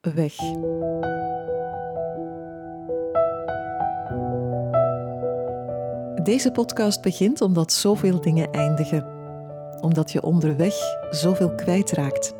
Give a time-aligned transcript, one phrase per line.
[0.00, 0.34] weg.
[6.22, 9.06] Deze podcast begint omdat zoveel dingen eindigen.
[9.80, 10.74] Omdat je onderweg
[11.10, 12.34] zoveel kwijtraakt.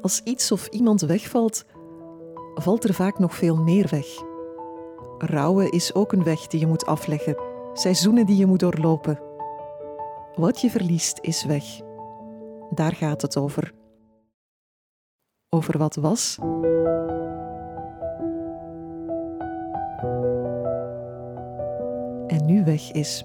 [0.00, 1.64] Als iets of iemand wegvalt,
[2.54, 4.06] valt er vaak nog veel meer weg.
[5.18, 7.36] Rouwen is ook een weg die je moet afleggen,
[7.72, 9.20] seizoenen die je moet doorlopen.
[10.34, 11.64] Wat je verliest is weg.
[12.70, 13.81] Daar gaat het over.
[15.54, 16.36] Over wat was
[22.26, 23.24] en nu weg is.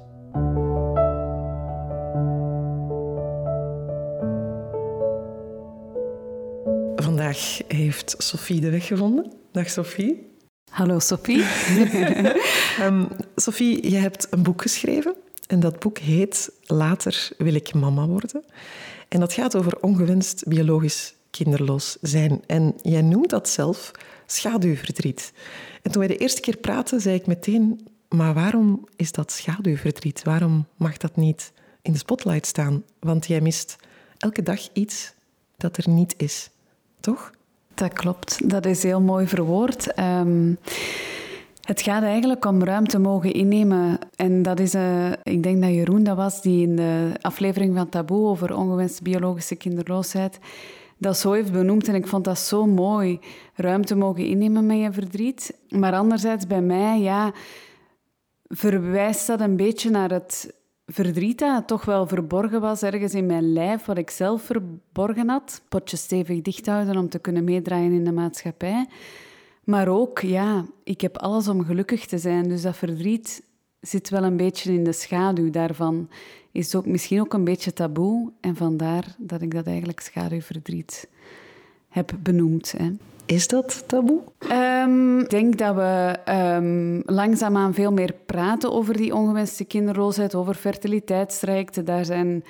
[6.96, 9.32] Vandaag heeft Sophie de weg gevonden.
[9.52, 10.32] Dag Sophie.
[10.70, 11.46] Hallo Sophie.
[12.82, 15.16] um, Sophie, je hebt een boek geschreven
[15.48, 18.44] en dat boek heet Later wil ik mama worden.
[19.08, 22.42] En dat gaat over ongewenst biologisch kinderloos zijn.
[22.48, 23.92] En jij noemt dat zelf
[24.26, 25.34] schaduwverdriet.
[25.82, 30.24] En toen wij de eerste keer praten, zei ik meteen: Maar waarom is dat schaduwverdriet?
[30.24, 32.84] Waarom mag dat niet in de spotlight staan?
[33.00, 33.76] Want jij mist
[34.18, 35.14] elke dag iets
[35.58, 36.50] dat er niet is,
[37.00, 37.32] toch?
[37.74, 40.00] Dat klopt, dat is heel mooi verwoord.
[40.00, 40.58] Um,
[41.62, 44.00] het gaat eigenlijk om ruimte mogen innemen.
[44.16, 47.90] En dat is, uh, ik denk dat Jeroen dat was, die in de aflevering van
[47.90, 50.40] Taboe over ongewenste biologische kinderloosheid
[50.98, 51.88] dat zo heeft benoemd.
[51.88, 53.20] En ik vond dat zo mooi.
[53.54, 55.58] Ruimte mogen innemen met je verdriet.
[55.70, 57.34] Maar anderzijds bij mij, ja,
[58.48, 63.54] verwijst dat een beetje naar het verdriet dat toch wel verborgen was ergens in mijn
[63.54, 65.62] lijf, wat ik zelf verborgen had.
[65.70, 68.88] Potje stevig dicht houden om te kunnen meedraaien in de maatschappij.
[69.64, 72.48] Maar ook, ja, ik heb alles om gelukkig te zijn.
[72.48, 73.44] Dus dat verdriet
[73.88, 76.10] zit wel een beetje in de schaduw daarvan.
[76.52, 78.32] Is ook misschien ook een beetje taboe.
[78.42, 81.10] En vandaar dat ik dat eigenlijk schaduwverdriet
[81.90, 82.74] heb benoemd.
[82.78, 82.92] Hè.
[83.26, 84.22] Is dat taboe?
[84.52, 90.54] Um, ik denk dat we um, langzaamaan veel meer praten over die ongewenste kinderloosheid, over
[90.54, 91.86] fertiliteitstrajecten.
[91.86, 92.44] Daar zijn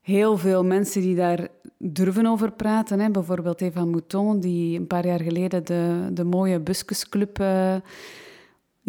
[0.00, 1.48] heel veel mensen die daar
[1.78, 3.00] durven over praten.
[3.00, 3.10] Hè.
[3.10, 7.74] Bijvoorbeeld Eva Mouton, die een paar jaar geleden de, de mooie Buskusclub uh,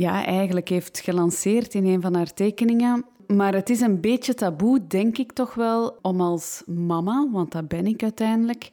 [0.02, 3.06] ja, eigenlijk heeft gelanceerd in een van haar tekeningen.
[3.28, 7.68] Maar het is een beetje taboe, denk ik toch wel, om als mama, want dat
[7.68, 8.72] ben ik uiteindelijk,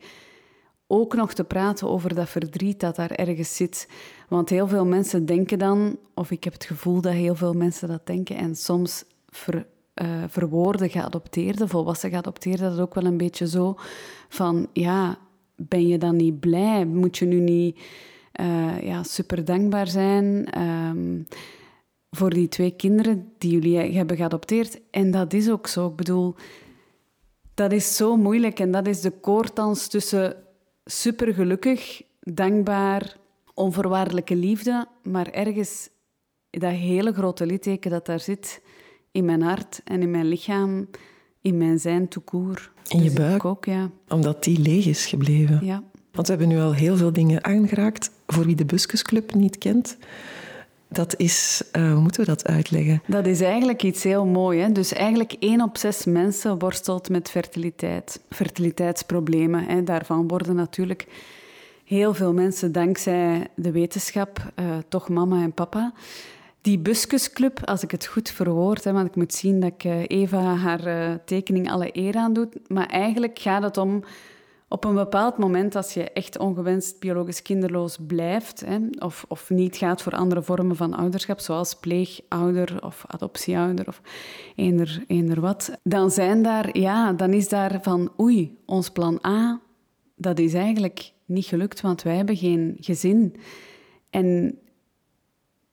[0.87, 3.89] ook nog te praten over dat verdriet dat daar ergens zit.
[4.29, 7.89] Want heel veel mensen denken dan, of ik heb het gevoel dat heel veel mensen
[7.89, 9.67] dat denken, en soms ver,
[10.03, 13.75] uh, verwoorden geadopteerde, volwassen geadopteerde, dat ook wel een beetje zo
[14.29, 15.19] van, ja,
[15.57, 16.85] ben je dan niet blij?
[16.87, 17.79] Moet je nu niet
[18.41, 21.27] uh, ja, super dankbaar zijn um,
[22.11, 24.81] voor die twee kinderen die jullie hebben geadopteerd?
[24.91, 25.87] En dat is ook zo.
[25.87, 26.35] Ik bedoel,
[27.55, 30.37] dat is zo moeilijk en dat is de koortdans tussen
[30.85, 33.17] super gelukkig, dankbaar,
[33.55, 35.89] onvoorwaardelijke liefde, maar ergens
[36.51, 38.63] dat hele grote litteken dat daar zit
[39.11, 40.89] in mijn hart en in mijn lichaam,
[41.41, 42.73] in mijn zijn toekoer.
[42.89, 43.45] In je dus buik?
[43.45, 43.91] Ook, ja.
[44.09, 45.65] Omdat die leeg is gebleven.
[45.65, 45.83] Ja.
[46.19, 48.11] Want we hebben nu al heel veel dingen aangeraakt.
[48.27, 49.97] Voor wie de Buskusclub niet kent,
[50.89, 53.03] dat is, uh, hoe moeten we dat uitleggen?
[53.07, 54.73] Dat is eigenlijk iets heel moois.
[54.73, 58.21] Dus eigenlijk één op zes mensen worstelt met fertiliteit.
[58.31, 59.65] Fertiliteitsproblemen.
[59.65, 59.83] Hè.
[59.83, 61.07] Daarvan worden natuurlijk
[61.85, 65.93] heel veel mensen dankzij de wetenschap uh, toch mama en papa.
[66.61, 70.03] Die Buskusclub, als ik het goed verwoord, hè, want ik moet zien dat ik uh,
[70.07, 74.03] Eva haar tekening alle eer aan doet, maar eigenlijk gaat het om
[74.69, 79.77] op een bepaald moment, als je echt ongewenst biologisch kinderloos blijft hè, of, of niet
[79.77, 84.01] gaat voor andere vormen van ouderschap, zoals pleegouder of adoptieouder of
[84.55, 89.61] eender, eender wat, dan, zijn daar, ja, dan is daar van oei, ons plan A,
[90.17, 93.37] dat is eigenlijk niet gelukt, want wij hebben geen gezin.
[94.11, 94.59] En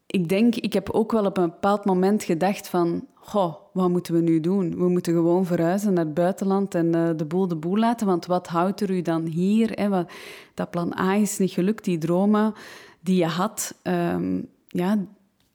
[0.05, 4.13] ik denk, ik heb ook wel op een bepaald moment gedacht van, goh, wat moeten
[4.13, 4.77] we nu doen?
[4.77, 8.25] We moeten gewoon verhuizen naar het buitenland en uh, de boel de boel laten, want
[8.25, 9.71] wat houdt er u dan hier?
[9.71, 9.89] Hè?
[9.89, 10.11] Wat,
[10.53, 12.53] dat plan A is niet gelukt, die dromen
[12.99, 15.05] die je had, um, ja,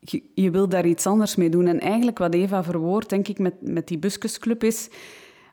[0.01, 1.67] je, je wil daar iets anders mee doen.
[1.67, 4.89] En eigenlijk wat Eva verwoordt, denk ik, met, met die buskusclub is,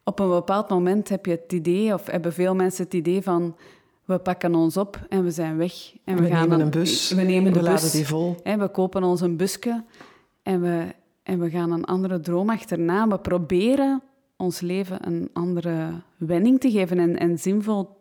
[0.03, 3.55] op een bepaald moment heb je het idee, of hebben veel mensen het idee van
[4.05, 5.73] we pakken ons op en we zijn weg.
[6.03, 7.11] En we, we gaan nemen een bus.
[7.11, 7.73] We nemen de we bus.
[7.73, 8.35] laden die vol.
[8.43, 9.83] Hè, we kopen ons een busje
[10.43, 10.85] en we,
[11.27, 13.07] en we gaan een andere droom achterna.
[13.07, 14.01] We proberen
[14.37, 17.97] ons leven een andere wending te geven en, en zinvol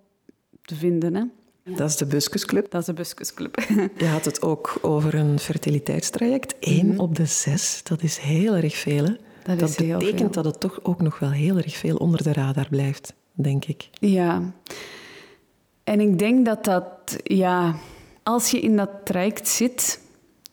[0.63, 1.15] te vinden.
[1.15, 1.23] Hè.
[1.75, 2.71] Dat is de Buskusclub.
[2.71, 3.61] Dat is de Buskusclub.
[3.99, 6.55] Je had het ook over een fertiliteitstraject.
[6.61, 7.01] Eén mm.
[7.01, 9.05] op de zes, dat is heel erg veel.
[9.43, 9.57] Hè?
[9.57, 13.15] Dat, betekent dat het toch ook nog wel heel erg veel onder de radar blijft,
[13.33, 13.89] denk ik.
[13.93, 14.53] Ja.
[15.85, 17.75] En ik denk dat dat, ja,
[18.23, 20.01] als je in dat traject zit,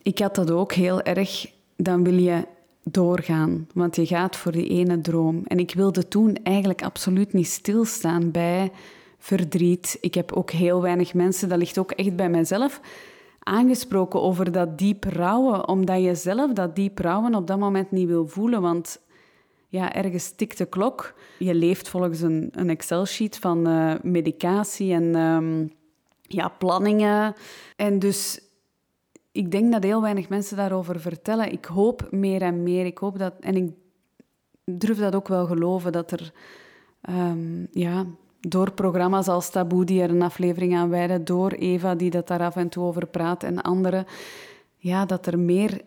[0.01, 2.45] ik had dat ook heel erg, dan wil je
[2.83, 5.41] doorgaan, want je gaat voor die ene droom.
[5.45, 8.71] En ik wilde toen eigenlijk absoluut niet stilstaan bij
[9.18, 9.97] verdriet.
[10.01, 12.81] Ik heb ook heel weinig mensen, dat ligt ook echt bij mijzelf,
[13.39, 18.07] aangesproken over dat diep rouwen, omdat je zelf dat diep rouwen op dat moment niet
[18.07, 19.01] wil voelen, want
[19.68, 21.13] ja, ergens tikt de klok.
[21.39, 25.71] Je leeft volgens een, een Excel-sheet van uh, medicatie en um,
[26.21, 27.35] ja, planningen.
[27.75, 28.39] En dus
[29.33, 31.51] ik denk dat heel weinig mensen daarover vertellen.
[31.51, 32.85] Ik hoop meer en meer.
[32.85, 33.71] Ik hoop dat, en ik
[34.65, 36.33] durf dat ook wel geloven, dat er
[37.09, 38.06] um, ja,
[38.39, 42.41] door programma's als Taboe, die er een aflevering aan wijden, door Eva, die dat daar
[42.41, 44.06] af en toe over praat, en anderen,
[44.77, 45.81] ja, dat er meer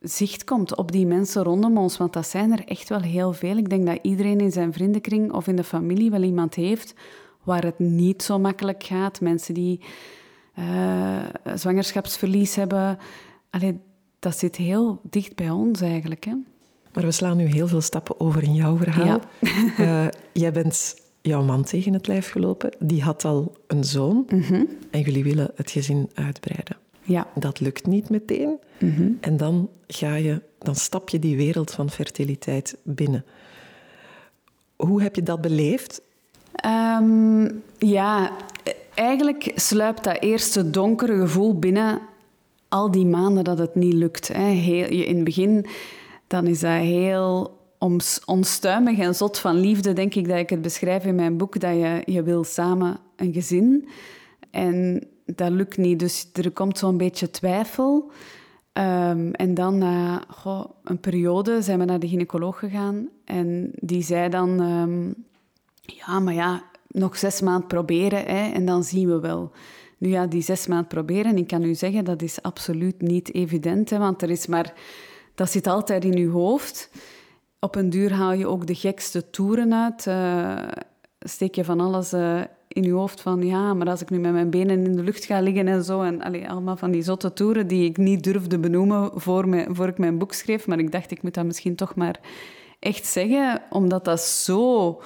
[0.00, 1.96] zicht komt op die mensen rondom ons.
[1.96, 3.56] Want dat zijn er echt wel heel veel.
[3.56, 6.94] Ik denk dat iedereen in zijn vriendenkring of in de familie wel iemand heeft
[7.42, 9.20] waar het niet zo makkelijk gaat.
[9.20, 9.80] Mensen die
[10.58, 11.18] uh,
[11.54, 12.98] zwangerschapsverlies hebben.
[13.50, 13.80] Allee,
[14.18, 16.24] dat zit heel dicht bij ons eigenlijk.
[16.24, 16.34] Hè?
[16.92, 19.20] Maar we slaan nu heel veel stappen over in jouw verhaal.
[19.40, 19.50] Ja.
[19.78, 20.08] uh,
[20.42, 22.70] jij bent jouw man tegen het lijf gelopen.
[22.78, 24.26] Die had al een zoon.
[24.28, 24.64] Mhm.
[24.90, 26.76] En jullie willen het gezin uitbreiden.
[27.02, 27.26] Ja.
[27.34, 28.58] Dat lukt niet meteen.
[28.78, 29.10] Mhm.
[29.20, 33.24] En dan, ga je, dan stap je die wereld van fertiliteit binnen.
[34.76, 36.02] Hoe heb je dat beleefd?
[36.66, 38.32] Um, ja,
[38.94, 42.00] eigenlijk sluipt dat eerste donkere gevoel binnen
[42.68, 44.28] al die maanden dat het niet lukt.
[44.28, 44.44] Hè.
[44.44, 45.66] Heel, in het begin
[46.26, 47.60] dan is dat heel
[48.26, 51.72] onstuimig en zot van liefde, denk ik dat ik het beschrijf in mijn boek, dat
[51.74, 53.88] je, je wil samen een gezin.
[54.50, 58.10] En dat lukt niet, dus er komt zo'n beetje twijfel.
[58.72, 64.02] Um, en dan na goh, een periode zijn we naar de gynaecoloog gegaan en die
[64.02, 64.60] zei dan...
[64.60, 65.14] Um,
[65.80, 66.62] ja, maar ja,
[66.92, 69.52] nog zes maanden proberen hè, en dan zien we wel.
[69.98, 73.90] Nu ja, die zes maanden proberen, ik kan u zeggen, dat is absoluut niet evident.
[73.90, 74.72] Hè, want er is maar,
[75.34, 76.90] dat zit altijd in uw hoofd.
[77.60, 80.06] Op een duur haal je ook de gekste toeren uit.
[80.06, 80.58] Uh,
[81.18, 83.42] steek je van alles uh, in je hoofd van...
[83.42, 86.02] Ja, maar als ik nu met mijn benen in de lucht ga liggen en zo...
[86.02, 89.98] En allemaal van die zotte toeren die ik niet durfde benoemen voor, me, voor ik
[89.98, 90.66] mijn boek schreef.
[90.66, 92.20] Maar ik dacht, ik moet dat misschien toch maar
[92.78, 93.62] echt zeggen.
[93.70, 95.00] Omdat dat zo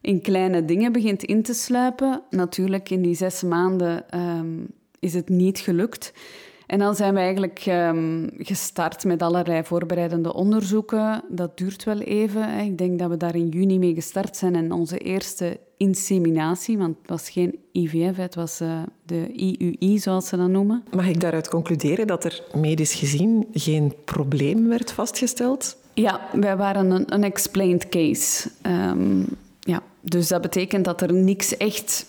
[0.00, 2.22] in kleine dingen begint in te sluipen.
[2.30, 4.66] Natuurlijk, in die zes maanden um,
[4.98, 6.12] is het niet gelukt.
[6.66, 11.22] En dan zijn we eigenlijk um, gestart met allerlei voorbereidende onderzoeken.
[11.28, 12.48] Dat duurt wel even.
[12.48, 12.62] Hè.
[12.62, 14.54] Ik denk dat we daar in juni mee gestart zijn.
[14.54, 20.28] En onze eerste inseminatie, want het was geen IVF, het was uh, de IUI, zoals
[20.28, 20.84] ze dat noemen.
[20.90, 25.76] Mag ik daaruit concluderen dat er medisch gezien geen probleem werd vastgesteld?
[25.94, 28.50] Ja, wij waren een unexplained case.
[28.66, 29.26] Um,
[29.70, 32.06] ja, dus dat betekent dat er niks echt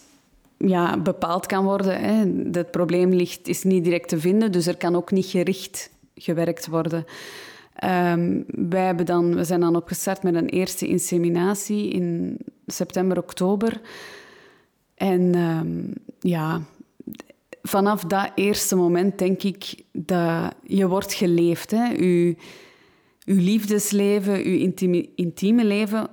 [0.57, 2.01] ja, bepaald kan worden.
[2.01, 2.23] Hè.
[2.51, 6.67] Het probleem ligt, is niet direct te vinden, dus er kan ook niet gericht gewerkt
[6.67, 7.05] worden.
[7.83, 13.81] Um, wij hebben dan, we zijn dan opgestart met een eerste inseminatie in september, oktober.
[14.95, 16.61] En um, ja,
[17.61, 21.71] vanaf dat eerste moment denk ik dat je wordt geleefd.
[21.71, 21.95] Hè.
[21.95, 22.35] Uw,
[23.25, 26.07] uw liefdesleven, uw intieme, intieme leven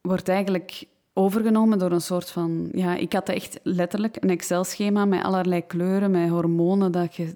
[0.00, 0.84] wordt eigenlijk
[1.14, 2.68] overgenomen door een soort van...
[2.72, 7.34] Ja, ik had echt letterlijk een Excel-schema met allerlei kleuren, met hormonen dat je,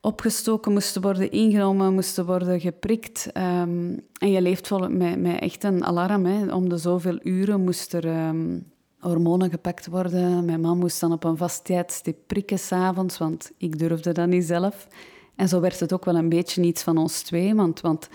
[0.00, 3.32] opgestoken moesten worden, ingenomen moesten worden, geprikt.
[3.32, 6.26] Ehm, en je leeft vol met, met echt een alarm.
[6.26, 6.54] Hè.
[6.54, 8.58] Om de zoveel uren moest er ehm,
[8.98, 10.44] hormonen gepakt worden.
[10.44, 14.44] Mijn man moest dan op een vast tijdstip prikken s'avonds, want ik durfde dat niet
[14.44, 14.88] zelf.
[15.36, 17.80] En zo werd het ook wel een beetje iets van ons twee, want...
[17.80, 18.08] want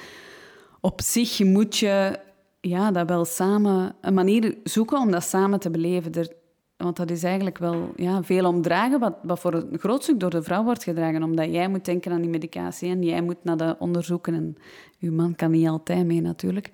[0.82, 2.20] op zich moet je
[2.62, 3.96] ja, dat wel samen...
[4.02, 6.14] Een manier zoeken om dat samen te beleven.
[6.14, 6.32] Er,
[6.78, 10.30] want dat is eigenlijk wel ja, veel omdragen, wat, wat voor een groot stuk door
[10.30, 11.24] de vrouw wordt gedragen.
[11.24, 14.34] Omdat jij moet denken aan die medicatie en jij moet naar de onderzoeken.
[14.34, 14.58] En
[15.00, 16.70] uw man kan niet altijd mee, natuurlijk.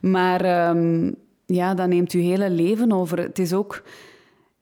[0.00, 1.14] Maar um,
[1.46, 3.18] ja, dat neemt uw hele leven over.
[3.18, 3.82] Het is ook...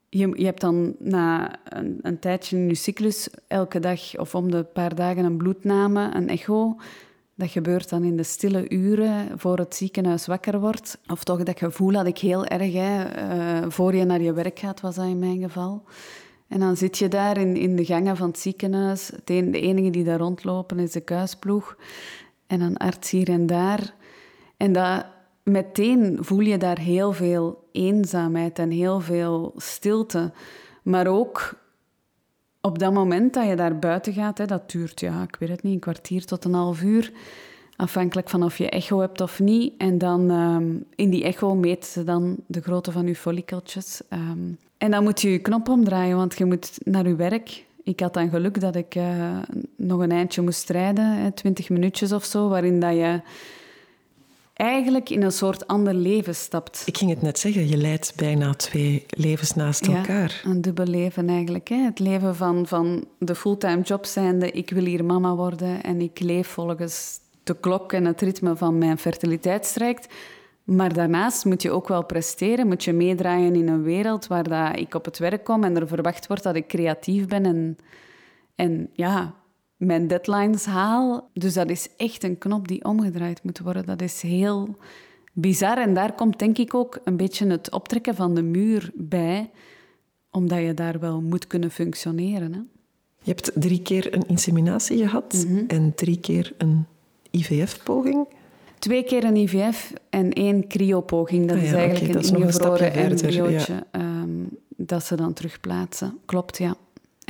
[0.08, 4.50] Je, je hebt dan na een, een tijdje in je cyclus elke dag of om
[4.50, 6.76] de paar dagen een bloedname, een echo...
[7.40, 10.99] Dat gebeurt dan in de stille uren voor het ziekenhuis wakker wordt.
[11.06, 12.73] Of toch dat gevoel had ik heel erg.
[12.73, 13.04] Hè.
[13.62, 15.82] Uh, voor je naar je werk gaat, was dat in mijn geval.
[16.49, 19.11] En dan zit je daar in, in de gangen van het ziekenhuis.
[19.25, 21.76] de enige die daar rondlopen is de kuisploeg.
[22.47, 23.94] En een arts hier en daar.
[24.56, 25.06] En dat,
[25.42, 30.32] meteen voel je daar heel veel eenzaamheid en heel veel stilte.
[30.82, 31.59] Maar ook
[32.60, 35.62] op dat moment dat je daar buiten gaat, hè, dat duurt, ja, ik weet het
[35.62, 37.12] niet, een kwartier tot een half uur.
[37.76, 39.72] afhankelijk van of je echo hebt of niet.
[39.78, 44.00] En dan ehm, in die echo meten ze dan de grootte van je follikeltjes.
[44.08, 47.64] Ehm, en dan moet je je knop omdraaien, want je moet naar je werk.
[47.82, 49.38] Ik had dan geluk dat ik eh,
[49.76, 53.20] nog een eindje moest rijden, twintig minuutjes of zo, waarin dat je
[54.60, 56.82] eigenlijk in een soort ander leven stapt.
[56.86, 60.42] Ik ging het net zeggen, je leidt bijna twee levens naast elkaar.
[60.44, 61.68] een dubbel leven eigenlijk.
[61.68, 61.76] Hè?
[61.76, 66.20] Het leven van, van de fulltime job zijnde, ik wil hier mama worden en ik
[66.20, 70.14] leef volgens de klok en het ritme van mijn fertiliteitstraject.
[70.64, 74.78] Maar daarnaast moet je ook wel presteren, moet je meedraaien in een wereld waar dat
[74.78, 77.78] ik op het werk kom en er verwacht wordt dat ik creatief ben en,
[78.54, 79.34] en ja,
[79.80, 81.30] mijn deadlines haal.
[81.32, 83.87] Dus dat is echt een knop die omgedraaid moet worden.
[83.87, 84.76] Dat is heel
[85.32, 85.78] bizar.
[85.78, 89.50] En daar komt denk ik ook een beetje het optrekken van de muur bij,
[90.30, 92.52] omdat je daar wel moet kunnen functioneren.
[92.52, 92.60] Hè?
[93.22, 95.64] Je hebt drie keer een inseminatie gehad mhm.
[95.66, 96.87] en drie keer een
[97.30, 98.28] IVF-poging.
[98.78, 101.49] Twee keer een IVF en één cryopoging.
[101.49, 104.44] Dat ah is eigenlijk een ingevroren embryootje ehm,
[104.76, 106.18] dat ze dan terugplaatsen.
[106.25, 106.76] Klopt, ja.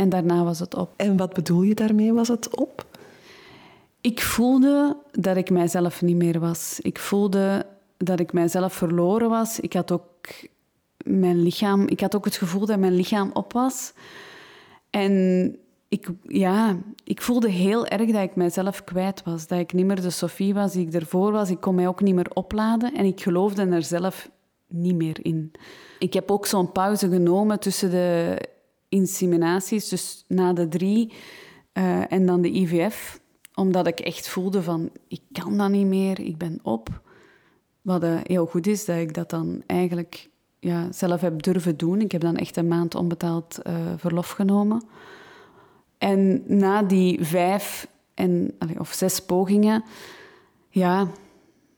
[0.00, 0.90] En daarna was het op.
[0.96, 2.86] En wat bedoel je daarmee, was het op?
[4.00, 6.78] Ik voelde dat ik mijzelf niet meer was.
[6.82, 7.66] Ik voelde
[7.96, 9.60] dat ik mijzelf verloren was.
[9.60, 10.26] Ik had ook
[11.04, 11.88] mijn lichaam...
[11.88, 13.92] Ik had ook het gevoel dat mijn lichaam op was.
[14.90, 15.56] En
[15.88, 19.46] ik, ja, ik voelde heel erg dat ik mijzelf kwijt was.
[19.46, 21.50] Dat ik niet meer de Sophie was die ik ervoor was.
[21.50, 22.94] Ik kon mij ook niet meer opladen.
[22.94, 24.30] En ik geloofde er zelf
[24.66, 25.52] niet meer in.
[25.98, 28.38] Ik heb ook zo'n pauze genomen tussen de
[28.90, 31.12] inseminaties, dus na de drie
[31.72, 33.20] uh, en dan de IVF,
[33.54, 37.00] omdat ik echt voelde van, ik kan dat niet meer, ik ben op.
[37.82, 40.28] Wat uh, heel goed is, dat ik dat dan eigenlijk
[40.58, 42.00] ja, zelf heb durven doen.
[42.00, 44.82] Ik heb dan echt een maand onbetaald uh, verlof genomen.
[45.98, 49.84] En na die vijf en, of zes pogingen,
[50.68, 51.08] ja,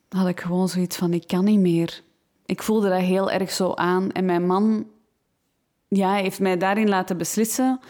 [0.08, 2.02] had ik gewoon zoiets van, ik kan niet meer.
[2.46, 4.10] Ik voelde dat heel erg zo aan.
[4.10, 4.86] En mijn man
[5.92, 7.80] ja, heeft mij daarin laten beslissen,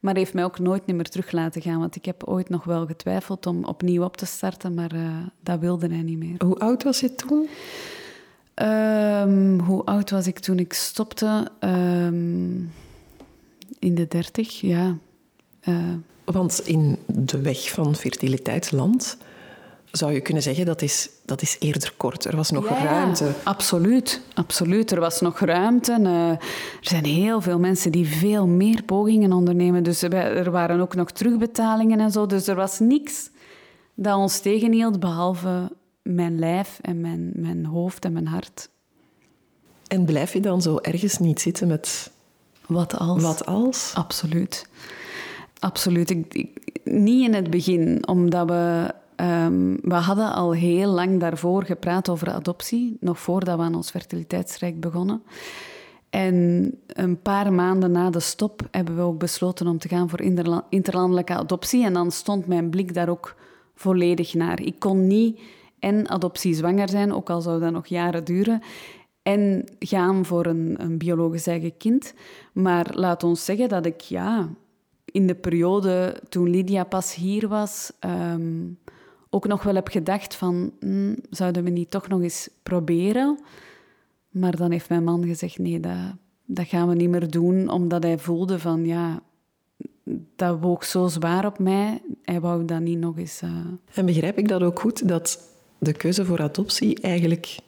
[0.00, 1.78] maar heeft mij ook nooit meer terug laten gaan.
[1.78, 5.58] Want ik heb ooit nog wel getwijfeld om opnieuw op te starten, maar uh, dat
[5.60, 6.34] wilde hij niet meer.
[6.44, 7.48] Hoe oud was je toen?
[8.62, 11.50] Um, hoe oud was ik toen ik stopte?
[11.60, 12.72] Um,
[13.78, 14.96] in de dertig, ja.
[15.68, 15.76] Uh,
[16.24, 19.16] Want in de weg van fertiliteitsland
[19.96, 22.24] zou je kunnen zeggen dat is, dat is eerder kort.
[22.24, 23.32] Er was nog ruimte.
[23.42, 24.90] Absoluut, absoluut.
[24.90, 25.98] Er was nog ruimte.
[26.00, 26.38] Uh, er
[26.80, 29.82] zijn heel veel mensen die veel meer pogingen ondernemen.
[29.82, 32.26] Dus er waren ook nog terugbetalingen en zo.
[32.26, 33.30] Dus er was niks
[33.94, 35.72] dat ons tegenhield, behalve
[36.02, 38.68] mijn lijf en mijn, mijn hoofd en mijn hart.
[39.86, 42.10] En blijf je dan zo ergens niet zitten met...
[42.66, 43.22] Wat als?
[43.22, 43.92] Wat als?
[43.94, 44.66] Absoluut.
[45.58, 46.10] Absoluut.
[46.10, 46.48] ik,
[46.84, 52.30] niet in het begin, omdat we Um, we hadden al heel lang daarvoor gepraat over
[52.30, 55.22] adoptie, nog voordat we aan ons fertiliteitsrijk begonnen.
[56.10, 60.20] En een paar maanden na de stop hebben we ook besloten om te gaan voor
[60.68, 61.84] interlandelijke adoptie.
[61.84, 63.34] En dan stond mijn blik daar ook
[63.74, 64.60] volledig naar.
[64.60, 65.40] Ik kon niet
[65.78, 68.62] en adoptie zwanger zijn, ook al zou dat nog jaren duren,
[69.22, 72.14] en gaan voor een, een biologisch eigen kind.
[72.52, 74.48] Maar laat ons zeggen dat ik ja,
[75.04, 78.62] in de periode toen Lydia pas hier was, ehm,
[79.34, 83.38] ook nog wel heb gedacht van, hm, zouden we niet toch nog eens proberen?
[84.28, 86.14] Maar dan heeft mijn man gezegd, nee, dat,
[86.44, 89.22] dat gaan we niet meer doen, omdat hij voelde van, ja,
[90.36, 92.02] dat woog zo zwaar op mij.
[92.22, 93.42] Hij wou dat niet nog eens...
[93.42, 93.50] Uh...
[93.94, 95.48] En begrijp ik dat ook goed, dat
[95.78, 97.58] de keuze voor adoptie eigenlijk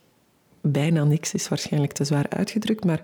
[0.60, 3.00] bijna niks is, waarschijnlijk te zwaar uitgedrukt, maar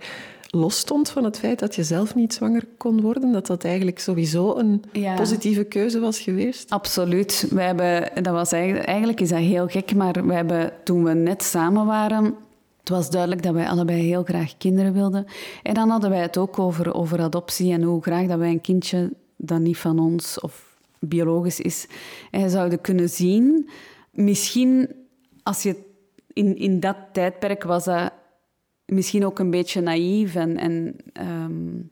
[0.54, 3.32] los stond van het feit dat je zelf niet zwanger kon worden?
[3.32, 4.84] Dat dat eigenlijk sowieso een
[5.16, 6.70] positieve keuze was geweest?
[6.70, 7.46] Absoluut.
[7.50, 11.12] We hebben, dat was eigenlijk, eigenlijk is dat heel gek, maar we hebben, toen we
[11.12, 12.34] net samen waren...
[12.78, 15.26] Het was duidelijk dat wij allebei heel graag kinderen wilden.
[15.62, 18.60] En dan hadden wij het ook over, over adoptie en hoe graag dat wij een
[18.60, 21.86] kindje dat niet van ons of biologisch is,
[22.46, 23.68] zouden kunnen zien.
[24.10, 24.90] Misschien
[25.42, 25.76] als je
[26.32, 28.12] in, in dat tijdperk was dat
[28.86, 31.90] misschien ook een beetje naïef en, en um,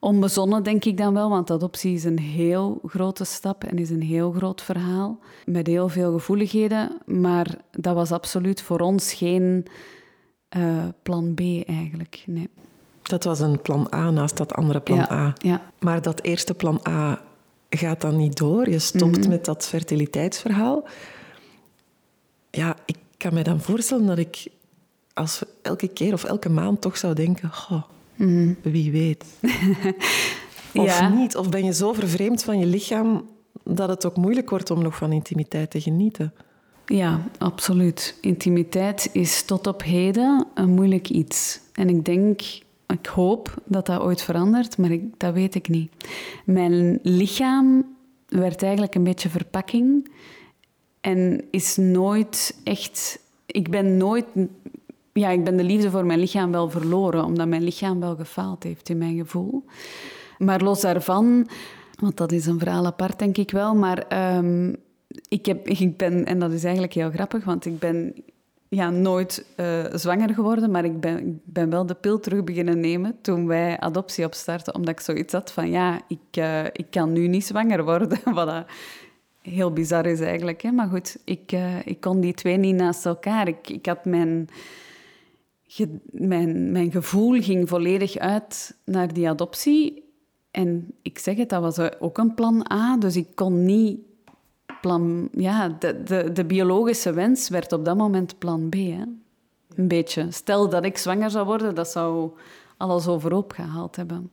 [0.00, 1.28] onbezonnen, denk ik dan wel.
[1.28, 5.18] Want adoptie is een heel grote stap en is een heel groot verhaal.
[5.46, 6.98] Met heel veel gevoeligheden.
[7.06, 9.66] Maar dat was absoluut voor ons geen
[10.56, 12.22] uh, plan B eigenlijk.
[12.26, 12.48] Nee.
[13.02, 15.32] Dat was een plan A naast dat andere plan A.
[15.38, 15.62] Ja.
[15.78, 17.22] Maar dat eerste plan A
[17.70, 18.70] gaat dan niet door.
[18.70, 19.28] Je stopt mhm.
[19.28, 20.84] met dat fertiliteitsverhaal.
[22.50, 24.46] Ja, ik kan me dan voorstellen dat ik
[25.14, 27.82] als we elke keer of elke maand toch zou denken, goh,
[28.16, 28.56] mm.
[28.62, 29.24] wie weet.
[30.74, 31.36] of niet.
[31.36, 33.28] Of ben je zo vervreemd van je lichaam
[33.64, 36.32] dat het ook moeilijk wordt om nog van intimiteit te genieten.
[36.86, 38.18] Ja, absoluut.
[38.20, 41.60] Intimiteit is tot op heden een moeilijk iets.
[41.72, 42.40] En ik denk,
[42.86, 45.92] ik hoop dat dat ooit verandert, maar ik, dat weet ik niet.
[46.44, 47.96] Mijn lichaam
[48.28, 50.10] werd eigenlijk een beetje verpakking
[51.00, 53.20] en is nooit echt.
[53.46, 54.26] Ik ben nooit.
[55.12, 58.62] Ja, ik ben de liefde voor mijn lichaam wel verloren, omdat mijn lichaam wel gefaald
[58.62, 59.64] heeft in mijn gevoel.
[60.38, 61.48] Maar los daarvan,
[61.98, 64.74] want dat is een verhaal apart, denk ik wel, maar ehm,
[65.28, 68.14] ik, heb, ik ben, en dat is eigenlijk heel grappig, want ik ben
[68.68, 73.18] ja, nooit uh, zwanger geworden, maar ik ben, ben wel de pil terug beginnen nemen
[73.20, 77.26] toen wij adoptie opstarten, omdat ik zoiets had van, ja, ik, uh, ik kan nu
[77.26, 78.64] niet zwanger worden, wat
[79.42, 80.62] heel bizar is eigenlijk.
[80.62, 80.70] Hè?
[80.70, 83.48] Maar goed, ik, uh, ik kon die twee niet naast elkaar.
[83.48, 84.48] Ik, ik had mijn,
[86.10, 90.08] mijn, mijn gevoel ging volledig uit naar die adoptie.
[90.50, 93.98] En ik zeg het, dat was ook een plan A, dus ik kon niet
[94.80, 95.28] plan...
[95.32, 98.74] Ja, de, de, de biologische wens werd op dat moment plan B.
[98.74, 99.04] Hè?
[99.74, 100.26] Een beetje.
[100.30, 102.30] Stel dat ik zwanger zou worden, dat zou
[102.76, 104.30] alles overhoop gehaald hebben.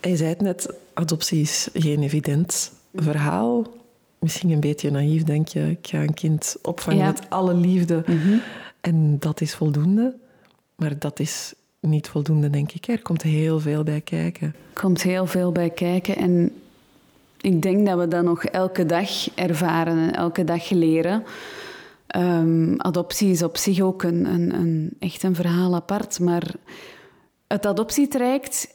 [0.00, 3.66] je zei het net, adoptie is geen evident verhaal.
[4.18, 5.70] Misschien een beetje naïef, denk je.
[5.70, 8.02] Ik ga een kind opvangen met alle liefde.
[8.06, 8.38] Mhm.
[8.80, 10.16] En dat is voldoende.
[10.82, 12.88] Maar dat is niet voldoende, denk ik.
[12.88, 14.54] Er komt heel veel bij kijken.
[14.74, 16.16] Er komt heel veel bij kijken.
[16.16, 16.52] En
[17.40, 21.24] ik denk dat we dat nog elke dag ervaren en elke dag leren.
[22.16, 26.20] Um, adoptie is op zich ook een, een, een, echt een verhaal apart.
[26.20, 26.54] Maar
[27.46, 28.74] het adoptietraject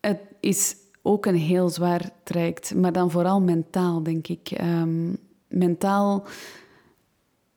[0.00, 2.74] het is ook een heel zwaar traject.
[2.74, 4.50] Maar dan vooral mentaal, denk ik.
[4.60, 5.16] Um,
[5.48, 6.24] mentaal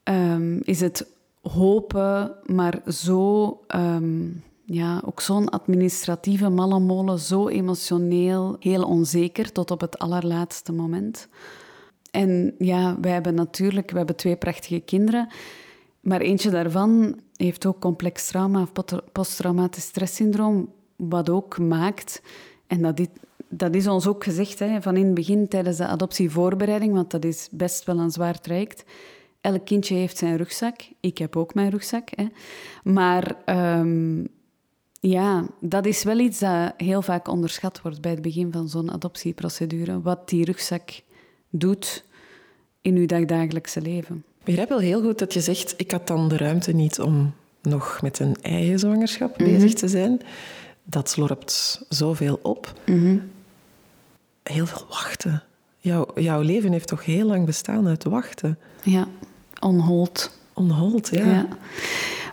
[0.04, 1.06] um, is het
[1.54, 3.60] hopen, maar zo
[4.66, 11.28] ja, ook zo'n administratieve mallenmolen, zo emotioneel, heel onzeker tot op het allerlaatste moment.
[12.12, 15.28] En ja, wij hebben natuurlijk we hebben twee prachtige kinderen,
[16.00, 18.72] maar eentje daarvan heeft ook complex trauma of
[19.12, 22.22] posttraumatisch stresssyndroom, wat ook maakt,
[22.68, 23.10] en dat, dit,
[23.50, 27.26] dat is ons ook gezegd hè, van in het begin tijdens de adoptievoorbereiding, want dat
[27.26, 28.84] is best wel een zwaar traject.
[29.46, 30.76] Elk kindje heeft zijn rugzak.
[31.00, 32.10] Ik heb ook mijn rugzak.
[32.16, 32.28] Hè.
[32.84, 33.36] Maar
[33.80, 34.28] um,
[35.00, 38.92] ja, dat is wel iets dat heel vaak onderschat wordt bij het begin van zo'n
[38.92, 40.02] adoptieprocedure.
[40.02, 40.90] Wat die rugzak
[41.50, 42.06] doet
[42.82, 44.24] in uw dagdagelijkse leven.
[44.40, 47.34] Ik begrijp wel heel goed dat je zegt, ik had dan de ruimte niet om
[47.62, 49.50] nog met een eigen zwangerschap mhm.
[49.50, 50.22] bezig te zijn.
[50.84, 52.74] Dat slorpt zoveel op.
[52.86, 53.18] Mhm.
[54.44, 55.44] Heel veel wachten.
[55.78, 58.58] Jouw, jouw leven heeft toch heel lang bestaan uit wachten?
[58.84, 59.08] Ja,
[59.66, 60.32] onhold.
[60.54, 61.26] Onhold, ja.
[61.26, 61.48] ja.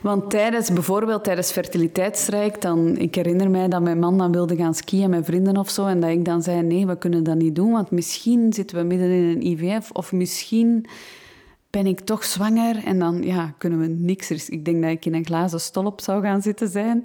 [0.01, 4.73] Want tijdens, bijvoorbeeld tijdens fertiliteitsstrijk, dan, ik herinner mij dat mijn man dan wilde gaan
[4.73, 7.55] skiën met vrienden of zo, en dat ik dan zei, nee, we kunnen dat niet
[7.55, 10.85] doen, want misschien zitten we midden in een IVF, of misschien
[11.69, 14.49] ben ik toch zwanger, en dan ja, kunnen we niks.
[14.49, 17.03] Ik denk dat ik in een glazen stolp zou gaan zitten zijn.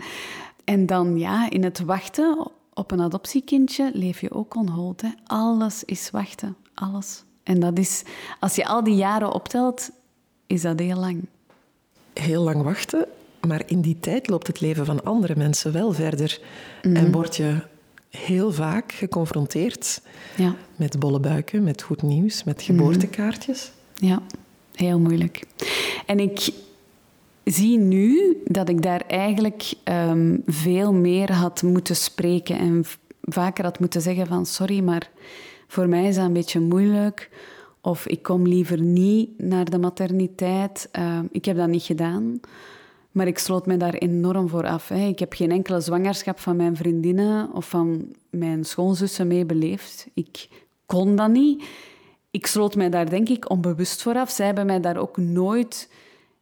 [0.64, 5.00] En dan ja, in het wachten op een adoptiekindje leef je ook onhold.
[5.00, 5.08] Hè.
[5.26, 7.24] Alles is wachten, alles.
[7.42, 8.02] En dat is,
[8.40, 9.90] als je al die jaren optelt,
[10.48, 11.26] is dat heel lang
[12.18, 13.06] heel lang wachten,
[13.46, 16.40] maar in die tijd loopt het leven van andere mensen wel verder.
[16.82, 17.10] En mhm.
[17.10, 17.56] word je
[18.10, 20.00] heel vaak geconfronteerd
[20.36, 20.54] ja.
[20.76, 23.72] met bolle buiken, met goed nieuws, met geboortekaartjes.
[23.94, 24.22] Ja,
[24.74, 25.42] heel moeilijk.
[26.06, 26.48] En ik
[27.44, 32.84] zie nu dat ik daar eigenlijk ehm, veel meer had moeten spreken en
[33.22, 35.10] vaker had moeten zeggen van sorry, maar
[35.68, 37.30] voor mij is dat een beetje moeilijk
[37.88, 40.88] of ik kom liever niet naar de materniteit.
[40.98, 42.40] Uh, ik heb dat niet gedaan.
[43.10, 44.88] Maar ik sloot me daar enorm voor af.
[44.88, 45.06] Hè.
[45.06, 50.06] Ik heb geen enkele zwangerschap van mijn vriendinnen of van mijn schoonzussen mee beleefd.
[50.14, 50.48] Ik
[50.86, 51.64] kon dat niet.
[52.30, 54.30] Ik sloot mij daar denk ik onbewust voor af.
[54.30, 55.90] Zij hebben mij daar ook nooit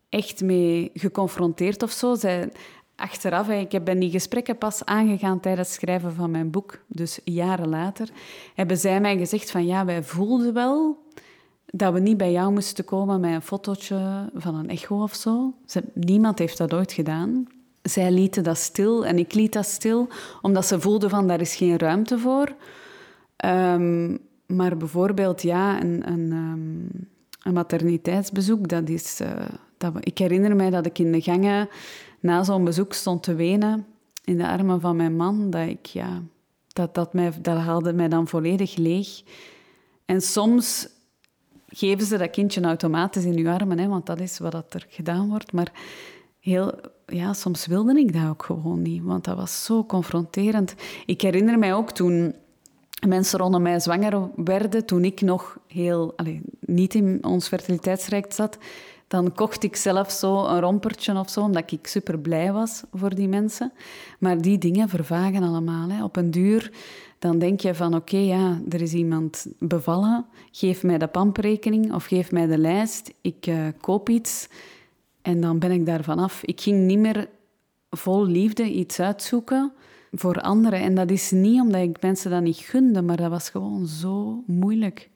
[0.09, 2.15] echt mee geconfronteerd of zo.
[2.15, 2.53] Zij,
[2.97, 7.69] achteraf, ik ben die gesprekken pas aangegaan tijdens het schrijven van mijn boek, dus jaren
[7.69, 8.09] later,
[8.55, 11.05] hebben zij mij gezegd van ja, wij voelden wel
[11.67, 15.55] dat we niet bij jou moesten komen met een fotootje van een echo of zo.
[15.67, 17.47] Ze, niemand heeft dat ooit gedaan.
[17.83, 20.09] Zij lieten dat stil en ik liet dat stil,
[20.43, 22.55] omdat ze voelden van daar is geen ruimte voor.
[23.45, 26.89] Um, maar bijvoorbeeld, ja, een, een, um,
[27.43, 29.21] een materniteitsbezoek, dat is...
[29.21, 29.29] Uh,
[29.79, 31.69] dat ik herinner mij dat ik in de gangen
[32.21, 33.87] na zo'n bezoek stond te wenen
[34.25, 35.51] in de armen van mijn man.
[35.51, 36.23] Dat ik, ja...
[36.67, 39.23] Dat, dat, mij, dat haalde mij dan volledig leeg.
[40.05, 40.89] En soms
[41.69, 45.29] geven ze dat kindje automatisch in uw armen, hè, want dat is wat er gedaan
[45.29, 45.53] wordt.
[45.53, 45.73] Maar
[46.41, 46.75] heel,
[47.07, 50.75] ja, soms wilde ik dat ook gewoon niet, want dat was zo confronterend.
[51.07, 52.35] Ik herinner mij ook toen
[53.07, 58.59] mensen rondom mij zwanger werden, toen ik nog heel, allez, niet in ons fertiliteitsrijk zat,
[59.09, 63.15] dan kocht ik zelf zo een rompertje of zo, omdat ik super blij was voor
[63.15, 63.73] die mensen.
[64.19, 65.89] Maar die dingen vervagen allemaal.
[65.89, 66.05] Hè.
[66.05, 66.71] Op een duur
[67.19, 72.05] dan denk je van oké, ja, er is iemand bevallen, geef mij de pamprekening of
[72.05, 74.49] geef mij de lijst, ik uh, koop iets
[75.27, 76.43] en dan ben ik daarvan af.
[76.43, 77.29] Ik ging niet meer
[77.91, 79.73] vol liefde iets uitzoeken
[80.13, 80.81] voor anderen.
[80.81, 84.43] En dat is niet omdat ik mensen dat niet gunde, maar dat was gewoon zo
[84.47, 85.11] moeilijk.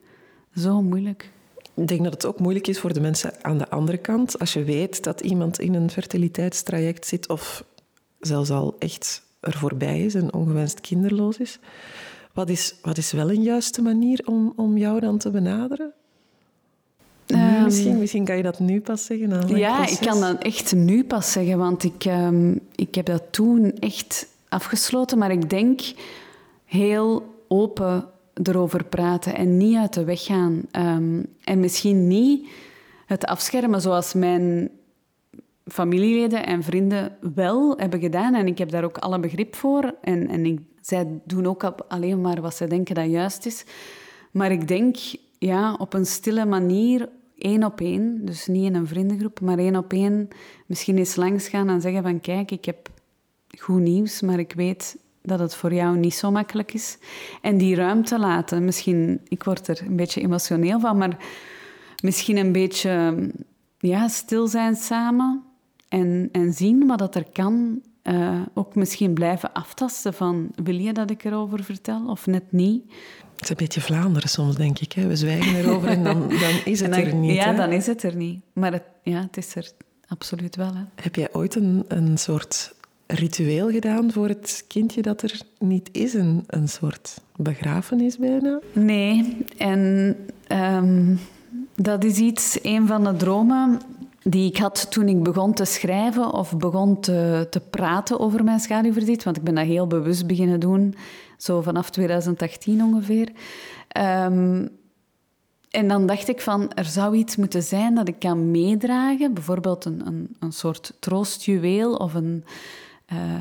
[0.55, 1.31] Zo moeilijk.
[1.75, 4.39] Ik denk dat het ook moeilijk is voor de mensen aan de andere kant.
[4.39, 7.65] Als je weet dat iemand in een fertiliteitstraject zit of
[8.21, 11.59] zelfs al echt er voorbij is en ongewenst kinderloos is.
[12.33, 15.93] Wat is, wat is wel een juiste manier om, om jou dan te benaderen?
[17.27, 19.57] Um, misschien, misschien kan je dat nu pas zeggen.
[19.57, 23.73] ja, ik kan dat echt nu pas zeggen, want ik, um, ik heb dat toen
[23.73, 25.19] echt afgesloten.
[25.19, 25.81] Maar ik denk
[26.65, 28.09] heel open
[28.43, 30.63] erover praten en niet uit de weg gaan.
[30.73, 32.49] Um, en misschien niet
[33.07, 34.71] het afschermen zoals mijn
[35.71, 38.35] familieleden en vrienden wel hebben gedaan.
[38.35, 39.95] En ik heb daar ook alle begrip voor.
[40.01, 43.65] En, en ik, zij doen ook alleen maar wat ze denken dat juist is.
[44.31, 44.97] Maar ik denk,
[45.39, 49.77] ja, op een stille manier, één op één, dus niet in een vriendengroep, maar één
[49.77, 50.29] op één,
[50.67, 52.91] misschien eens langs gaan en zeggen van, kijk, ik heb
[53.59, 56.99] goed nieuws, maar ik weet dat het voor jou niet zo makkelijk is.
[57.41, 58.65] En die ruimte laten.
[58.65, 61.17] Misschien, ik word er een beetje emotioneel van, maar
[62.03, 63.17] misschien een beetje
[63.79, 65.50] ja, stil zijn samen
[65.91, 67.81] en, en zien wat dat er kan.
[68.03, 72.83] Uh, ook misschien blijven aftasten van wil je dat ik erover vertel of net niet.
[73.33, 74.93] Het is een beetje Vlaanderen soms, denk ik.
[74.93, 75.07] Hè?
[75.07, 77.35] We zwijgen erover en dan, dan is het er niet.
[77.35, 78.41] Ja, dan is het er niet.
[78.53, 79.71] Maar het, ja, het is er
[80.07, 80.75] absoluut wel.
[80.75, 80.83] Hè.
[80.95, 82.75] Heb jij ooit een, een soort
[83.07, 86.15] ritueel gedaan voor het kindje dat er niet is?
[86.15, 88.61] Een, een soort begrafenis bijna?
[88.73, 90.17] Nee, en
[90.49, 91.19] um,
[91.75, 93.81] dat is iets, een van de dromen
[94.23, 98.61] die ik had toen ik begon te schrijven of begon te, te praten over mijn
[98.61, 99.25] schaduwverdriet.
[99.25, 100.95] Want ik ben dat heel bewust beginnen doen,
[101.37, 103.29] zo vanaf 2018 ongeveer.
[103.99, 104.79] Um,
[105.71, 109.35] en dan dacht ik van, er zou iets moeten zijn dat ik kan meedragen.
[109.35, 112.45] Bijvoorbeeld een, een, een soort troostjuweel of een,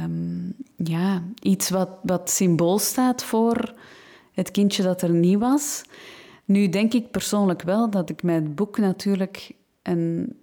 [0.01, 3.73] um, ja, iets wat, wat symbool staat voor
[4.33, 5.83] het kindje dat er niet was.
[6.45, 10.38] Nu denk ik persoonlijk wel dat ik het boek natuurlijk een,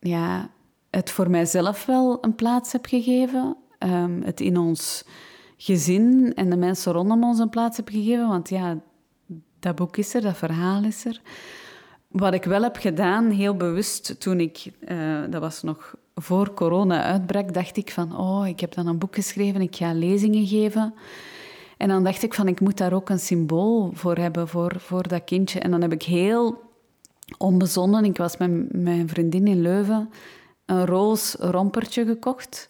[0.00, 0.50] ja,
[0.90, 3.56] het voor mijzelf wel een plaats heb gegeven.
[3.78, 5.04] Um, het in ons
[5.56, 8.28] gezin en de mensen rondom ons een plaats heb gegeven.
[8.28, 8.78] Want ja,
[9.58, 11.20] dat boek is er, dat verhaal is er.
[12.08, 17.02] Wat ik wel heb gedaan, heel bewust, toen ik, uh, dat was nog voor corona
[17.02, 20.94] uitbrak, dacht ik van, oh, ik heb dan een boek geschreven, ik ga lezingen geven.
[21.76, 25.08] En dan dacht ik van, ik moet daar ook een symbool voor hebben, voor, voor
[25.08, 25.60] dat kindje.
[25.60, 26.67] En dan heb ik heel
[27.38, 28.04] onbezonnen.
[28.04, 30.10] Ik was met mijn vriendin in Leuven
[30.66, 32.66] een roos rompertje gekocht.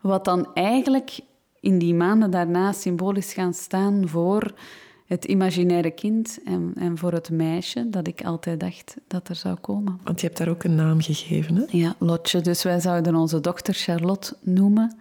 [0.00, 1.18] Wat dan eigenlijk
[1.60, 4.54] in die maanden daarna symbolisch gaan staan voor
[5.06, 9.56] het imaginaire kind en, en voor het meisje dat ik altijd dacht dat er zou
[9.56, 10.00] komen.
[10.04, 11.64] Want je hebt daar ook een naam gegeven, hè?
[11.68, 12.40] Ja, Lotje.
[12.40, 14.96] Dus wij zouden onze dochter Charlotte noemen.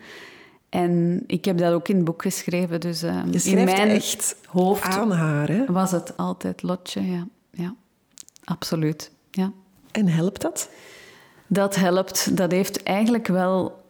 [0.70, 2.80] En ik heb dat ook in het boek geschreven.
[2.80, 5.66] Dus uh, in mijn echt hoofd aan haar, hè?
[5.66, 7.28] was het altijd Lotje, ja.
[7.52, 7.76] ja.
[8.46, 9.52] Absoluut, ja.
[9.92, 10.70] En helpt dat?
[11.48, 12.38] Dat helpt.
[12.38, 13.84] Dat heeft eigenlijk wel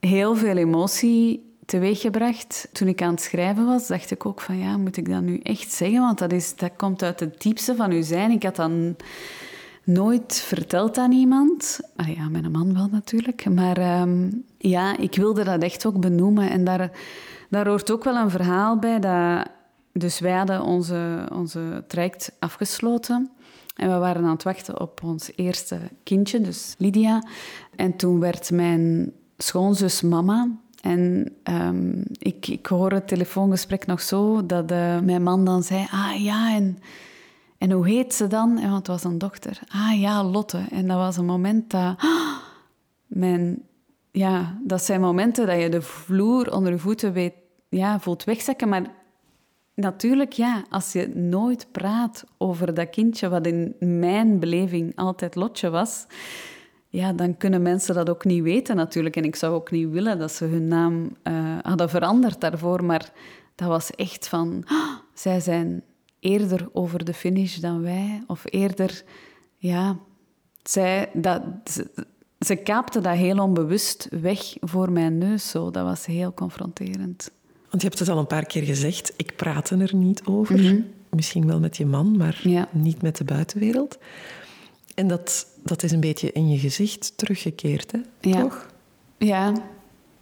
[0.00, 2.68] heel veel emotie teweeggebracht.
[2.72, 5.38] Toen ik aan het schrijven was, dacht ik ook van ja, moet ik dat nu
[5.38, 6.00] echt zeggen?
[6.00, 8.30] Want dat, is, dat komt uit het diepste van uw zijn.
[8.30, 8.70] Ik had dat
[9.84, 11.80] nooit verteld aan iemand.
[11.96, 13.50] Ah ja, mijn man wel natuurlijk.
[13.50, 16.50] Maar ehm, ja, ik wilde dat echt ook benoemen.
[16.50, 16.90] En daar,
[17.50, 19.00] daar hoort ook wel een verhaal bij.
[19.00, 19.48] Dat,
[19.92, 23.30] dus wij hadden onze, onze traject afgesloten.
[23.74, 27.22] En we waren aan het wachten op ons eerste kindje, dus Lydia.
[27.76, 30.48] En toen werd mijn schoonzus mama.
[30.80, 35.86] En um, ik, ik hoor het telefoongesprek nog zo, dat uh, mijn man dan zei...
[35.90, 36.78] Ah ja, en,
[37.58, 38.58] en hoe heet ze dan?
[38.58, 39.60] En, want het was een dochter.
[39.68, 40.64] Ah ja, Lotte.
[40.70, 41.96] En dat was een moment dat...
[43.06, 43.62] Mijn,
[44.10, 47.34] ja, dat zijn momenten dat je de vloer onder je voeten weet,
[47.68, 48.68] ja, voelt wegzakken.
[48.68, 48.82] Maar
[49.74, 50.64] Natuurlijk, ja.
[50.70, 56.06] Als je nooit praat over dat kindje, wat in mijn beleving altijd Lotje was,
[56.88, 59.16] ja, dan kunnen mensen dat ook niet weten natuurlijk.
[59.16, 62.84] En ik zou ook niet willen dat ze hun naam uh, hadden veranderd daarvoor.
[62.84, 63.12] Maar
[63.54, 65.82] dat was echt van, oh, zij zijn
[66.20, 68.22] eerder over de finish dan wij.
[68.26, 69.02] Of eerder,
[69.56, 69.96] ja,
[70.62, 72.06] zij, dat, ze,
[72.38, 75.50] ze kaapte dat heel onbewust weg voor mijn neus.
[75.50, 75.70] Zo.
[75.70, 77.30] Dat was heel confronterend.
[77.74, 80.60] Want je hebt het al een paar keer gezegd, ik praat er niet over.
[80.60, 80.80] Mhm.
[81.10, 83.98] Misschien wel met je man, maar niet met de buitenwereld.
[84.94, 87.98] En dat, dat is een beetje in je gezicht teruggekeerd, hè?
[88.20, 88.40] Ja.
[88.40, 88.66] Toch?
[89.18, 89.52] Ja,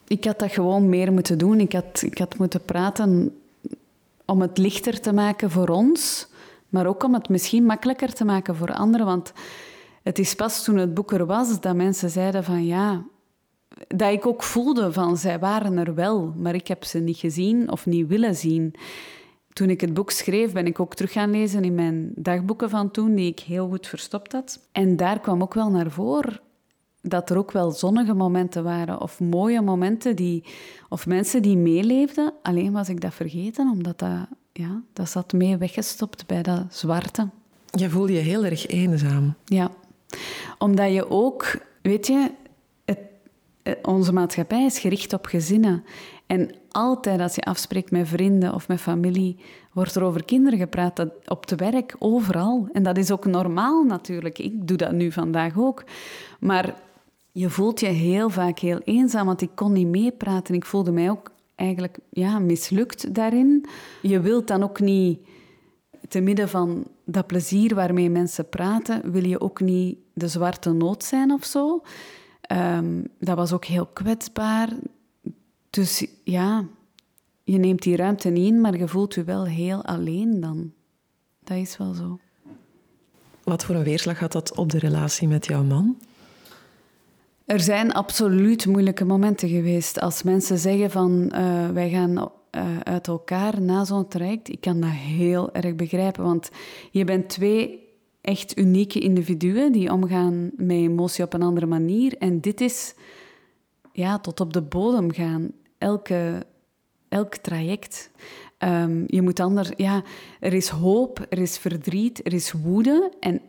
[0.06, 1.60] ik had dat gewoon meer moeten doen.
[1.60, 3.36] Ik had, ik had moeten praten
[4.24, 6.26] om het lichter te maken voor ons,
[6.68, 9.06] maar ook om het misschien makkelijker te maken voor anderen.
[9.06, 9.32] Want
[10.02, 13.04] het is pas toen het boek er was dat mensen zeiden van ja,
[13.88, 17.70] dat ik ook voelde van zij waren er wel, maar ik heb ze niet gezien
[17.70, 18.74] of niet willen zien.
[19.52, 22.90] Toen ik het boek schreef, ben ik ook terug gaan lezen in mijn dagboeken van
[22.90, 24.68] toen, die ik heel goed verstopt had.
[24.72, 26.40] En daar kwam ook wel naar voren
[27.02, 30.44] dat er ook wel zonnige momenten waren of mooie momenten die,
[30.88, 32.32] of mensen die meeleefden.
[32.42, 37.28] Alleen was ik dat vergeten, omdat dat, ja, dat zat mee weggestopt bij dat zwarte.
[37.70, 39.35] Je voelde je heel erg eenzaam.
[39.44, 39.70] Ja,
[40.58, 42.30] omdat je ook, weet je,
[43.83, 45.85] onze maatschappij is gericht op gezinnen.
[46.27, 49.37] En altijd als je afspreekt met vrienden of met familie,
[49.72, 51.07] wordt er over kinderen gepraat.
[51.27, 52.68] Op het werk, overal.
[52.72, 54.38] En dat is ook normaal natuurlijk.
[54.38, 55.85] Ik doe dat nu vandaag ook.
[56.40, 56.75] Maar
[57.33, 60.55] je voelt je heel vaak heel eenzaam, want ik kon niet meepraten.
[60.55, 63.66] Ik voelde mij ook eigenlijk ja, mislukt daarin.
[64.03, 65.18] Je wilt dan ook niet,
[66.09, 71.05] te midden van dat plezier waarmee mensen praten, wil je ook niet de zwarte noot
[71.05, 71.83] zijn of zo.
[72.52, 74.68] Ehm, dat was ook heel kwetsbaar.
[75.70, 76.64] Dus ja,
[77.44, 80.72] je neemt die ruimte niet in, maar je voelt je wel heel alleen dan.
[81.44, 82.18] Dat is wel zo.
[83.42, 85.96] Wat voor een weerslag had dat op de relatie met jouw man?
[87.44, 90.00] Er zijn absoluut moeilijke momenten geweest.
[90.00, 94.80] Als mensen zeggen van uh, wij gaan uh, uit elkaar na zo'n traject, ik kan
[94.80, 96.24] dat heel erg begrijpen.
[96.24, 96.50] Want
[96.90, 97.82] je bent twee
[98.22, 102.16] echt unieke individuen die omgaan met emotie op een andere manier.
[102.18, 102.94] En dit is
[103.92, 105.50] ja, tot op de bodem gaan.
[105.78, 106.46] Elke,
[107.08, 108.11] elk traject.
[108.58, 109.70] Um, je moet anders...
[109.76, 110.02] Ja,
[110.40, 113.12] er is hoop, er is verdriet, er is woede.
[113.20, 113.40] En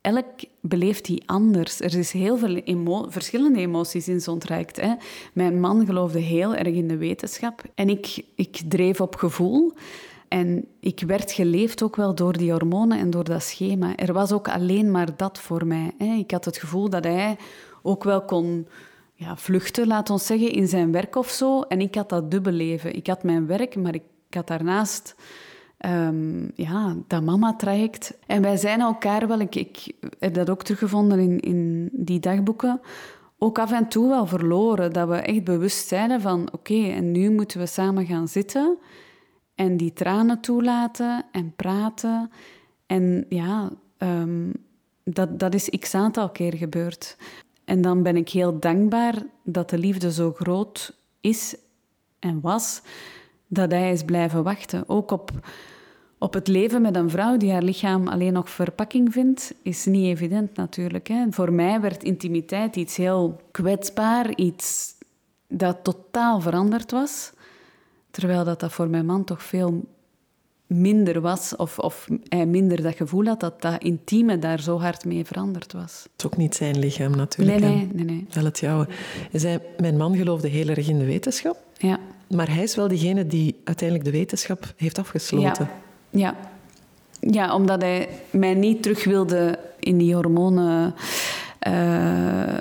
[0.00, 1.80] elk beleeft die anders.
[1.80, 4.80] Er is heel veel verschillende emoties in zo'n traject.
[4.80, 4.94] Hè.
[5.32, 9.72] Mijn man geloofde heel erg in de wetenschap en ik, ik dreef op gevoel.
[10.34, 13.96] En ik werd geleefd ook wel door die hormonen en door dat schema.
[13.96, 15.92] Er was ook alleen maar dat voor mij.
[16.18, 17.36] Ik had het gevoel dat hij
[17.82, 18.66] ook wel kon
[19.14, 21.60] ja, vluchten, laat ons zeggen, in zijn werk of zo.
[21.60, 22.96] En ik had dat dubbel leven.
[22.96, 25.14] Ik had mijn werk, maar ik, had daarnaast
[25.86, 28.18] um, ja, dat mama-traject.
[28.26, 32.80] En wij zijn elkaar wel, ik, heb dat ook teruggevonden in, in die dagboeken,
[33.38, 34.92] ook af en toe wel verloren.
[34.92, 38.78] Dat we echt bewust zeiden van, oké, en nu moeten we samen gaan zitten
[39.54, 42.30] en die tranen toelaten en praten.
[42.86, 44.52] En ja, um,
[45.04, 47.16] dat, dat is x aantal keer gebeurd.
[47.64, 51.56] En dan ben ik heel dankbaar dat de liefde zo groot is
[52.18, 52.82] en was,
[53.46, 54.88] dat hij is blijven wachten.
[54.88, 55.32] Ook op
[56.24, 60.04] op het leven met een vrouw die haar lichaam alleen nog verpakking vindt, is niet
[60.04, 61.08] evident natuurlijk.
[61.08, 61.26] Hè.
[61.30, 64.94] Voor mij werd intimiteit iets heel kwetsbaar, iets
[65.48, 67.32] dat totaal veranderd was.
[68.14, 69.84] Terwijl dat, dat voor mijn man toch veel
[70.66, 75.04] minder was, of, of hij minder dat gevoel had dat dat intieme daar zo hard
[75.04, 76.02] mee veranderd was.
[76.02, 77.60] Het is ook niet zijn lichaam natuurlijk.
[77.60, 78.04] Nee, nee, nee.
[78.04, 78.26] nee.
[78.32, 78.88] Wel het jouwe.
[79.32, 81.56] Zei, mijn man geloofde heel erg in de wetenschap.
[81.78, 81.98] Ja.
[82.28, 85.68] Maar hij is wel diegene die uiteindelijk de wetenschap heeft afgesloten.
[86.10, 86.36] Ja.
[87.20, 87.30] Ja.
[87.30, 90.94] ja, omdat hij mij niet terug wilde in die hormonen...
[91.68, 92.56] Uh,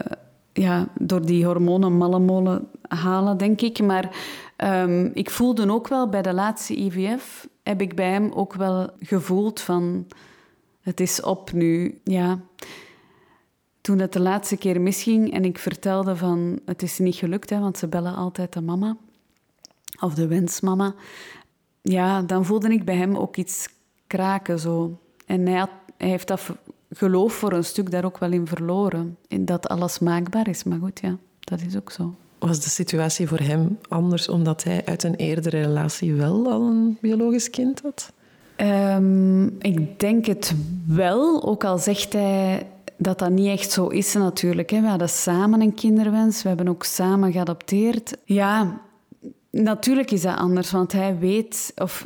[0.53, 3.81] ja, door die hormonen mallemolen halen, denk ik.
[3.81, 4.15] Maar
[4.57, 7.47] um, ik voelde ook wel bij de laatste IVF...
[7.63, 10.07] heb ik bij hem ook wel gevoeld van...
[10.81, 12.39] Het is op nu, ja
[13.81, 17.59] toen het de laatste keer misging en ik vertelde van het is niet gelukt, hè,
[17.59, 18.97] want ze bellen altijd de mama
[19.99, 20.95] of de wensmama
[21.83, 23.67] ja, dan voelde ik bij hem ook iets
[24.07, 24.99] kraken zo.
[25.25, 25.65] En hij,
[25.97, 26.49] hij heeft dat
[26.89, 29.17] geloof voor een stuk daar ook wel in verloren.
[29.27, 30.63] In dat alles maakbaar is.
[30.63, 32.15] Maar goed, ja, dat is ook zo.
[32.47, 36.97] Was de situatie voor hem anders omdat hij uit een eerdere relatie wel al een
[37.01, 38.11] biologisch kind had?
[38.57, 40.53] Um, ik denk het
[40.87, 44.69] wel, ook al zegt hij dat dat niet echt zo is natuurlijk.
[44.69, 44.81] Hè.
[44.81, 48.17] We hadden samen een kinderwens, we hebben ook samen geadopteerd.
[48.23, 48.81] Ja,
[49.61, 52.05] Natuurlijk is dat anders, want hij weet, of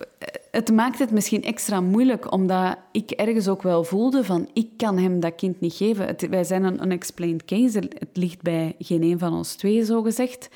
[0.52, 4.98] het maakt het misschien extra moeilijk, omdat ik ergens ook wel voelde van ik kan
[4.98, 6.30] hem dat kind niet geven.
[6.30, 10.50] wij zijn een unexplained case, het ligt bij geen een van ons twee, zo gezegd.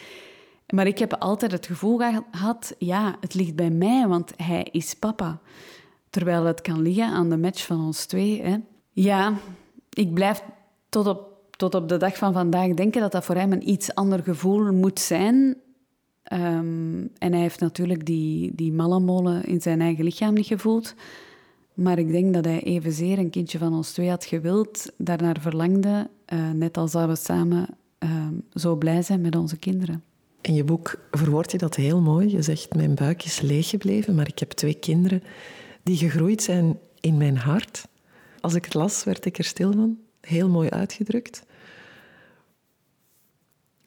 [0.73, 4.93] Maar ik heb altijd het gevoel gehad, ja, het ligt bij mij, want hij is
[4.93, 5.39] papa.
[6.09, 8.41] Terwijl het kan liggen aan de match van ons twee.
[8.41, 8.57] Hè.
[8.91, 9.33] Ja,
[9.89, 10.43] ik blijf
[10.89, 13.95] tot op, tot op de dag van vandaag denken dat dat voor hem een iets
[13.95, 15.57] ander gevoel moet zijn
[16.33, 20.93] Um, en hij heeft natuurlijk die, die mallenmolen in zijn eigen lichaam niet gevoeld.
[21.73, 26.09] Maar ik denk dat hij evenzeer een kindje van ons twee had gewild, daarnaar verlangde,
[26.33, 27.67] uh, net als dat we samen
[27.99, 30.03] uh, zo blij zijn met onze kinderen.
[30.41, 32.29] In je boek verwoord je dat heel mooi.
[32.29, 35.23] Je zegt, mijn buik is leeg gebleven, maar ik heb twee kinderen
[35.83, 37.87] die gegroeid zijn in mijn hart.
[38.39, 39.97] Als ik het las, werd ik er stil van.
[40.21, 41.45] Heel mooi uitgedrukt.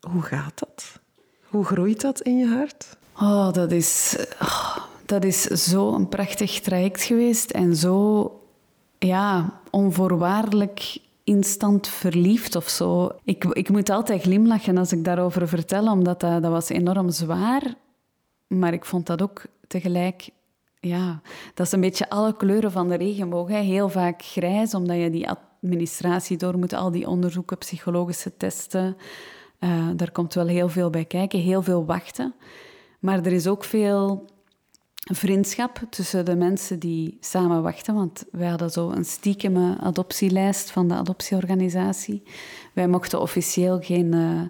[0.00, 1.02] Hoe gaat dat?
[1.54, 2.96] Hoe groeit dat in je hart?
[3.20, 8.30] Oh, dat is, oh, dat is zo een prachtig traject geweest en zo
[8.98, 13.10] ja, onvoorwaardelijk instant verliefd of zo.
[13.24, 17.74] Ik, ik moet altijd glimlachen als ik daarover vertel, omdat dat, dat was enorm zwaar.
[18.46, 20.28] Maar ik vond dat ook tegelijk...
[20.80, 21.20] Ja,
[21.54, 23.48] dat is een beetje alle kleuren van de regenboog.
[23.48, 23.58] Hè.
[23.58, 28.96] Heel vaak grijs, omdat je die administratie door moet, al die onderzoeken, psychologische testen.
[29.64, 32.34] Uh, daar komt wel heel veel bij kijken, heel veel wachten.
[32.98, 34.26] Maar er is ook veel
[35.12, 37.94] vriendschap tussen de mensen die samen wachten.
[37.94, 42.22] Want wij hadden zo een stiekeme adoptielijst van de adoptieorganisatie.
[42.72, 44.40] Wij mochten officieel geen, uh,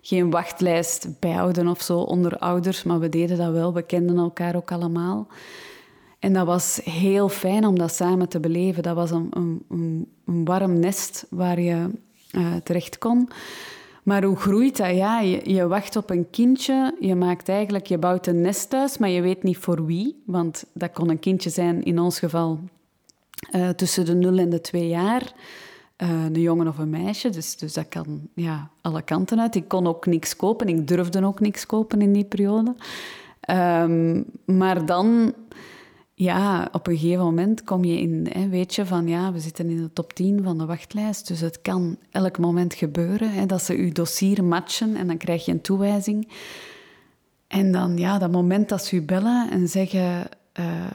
[0.00, 3.72] geen wachtlijst bijhouden of zo onder ouders, maar we deden dat wel.
[3.72, 5.26] We kenden elkaar ook allemaal.
[6.18, 8.82] En dat was heel fijn om dat samen te beleven.
[8.82, 11.90] Dat was een, een, een warm nest waar je
[12.32, 13.28] uh, terecht kon.
[14.04, 14.96] Maar hoe groeit dat?
[14.96, 16.96] Ja, je, je, wacht op een kindje.
[17.00, 20.22] Je maakt eigenlijk, je bouwt een nest thuis, maar je weet niet voor wie.
[20.26, 22.60] Want dat kon een kindje zijn, in ons geval,
[23.54, 25.32] uh, tussen de 0 en de 2 jaar.
[26.02, 27.30] Uh, een jongen of een meisje.
[27.30, 29.54] Dus, dus dat kan ja, alle kanten uit.
[29.54, 30.68] Ik kon ook niks kopen.
[30.68, 32.74] Ik durfde ook niks kopen in die periode.
[33.50, 35.34] Um, maar dan
[36.14, 39.70] ja, op een gegeven moment kom je in, hè, weet je van ja, we zitten
[39.70, 43.62] in de top 10 van de wachtlijst, dus het kan elk moment gebeuren hè, dat
[43.62, 46.28] ze je dossier matchen en dan krijg je een toewijzing.
[47.46, 50.28] En dan ja, dat moment dat ze u bellen en zeggen,
[50.60, 50.86] uh,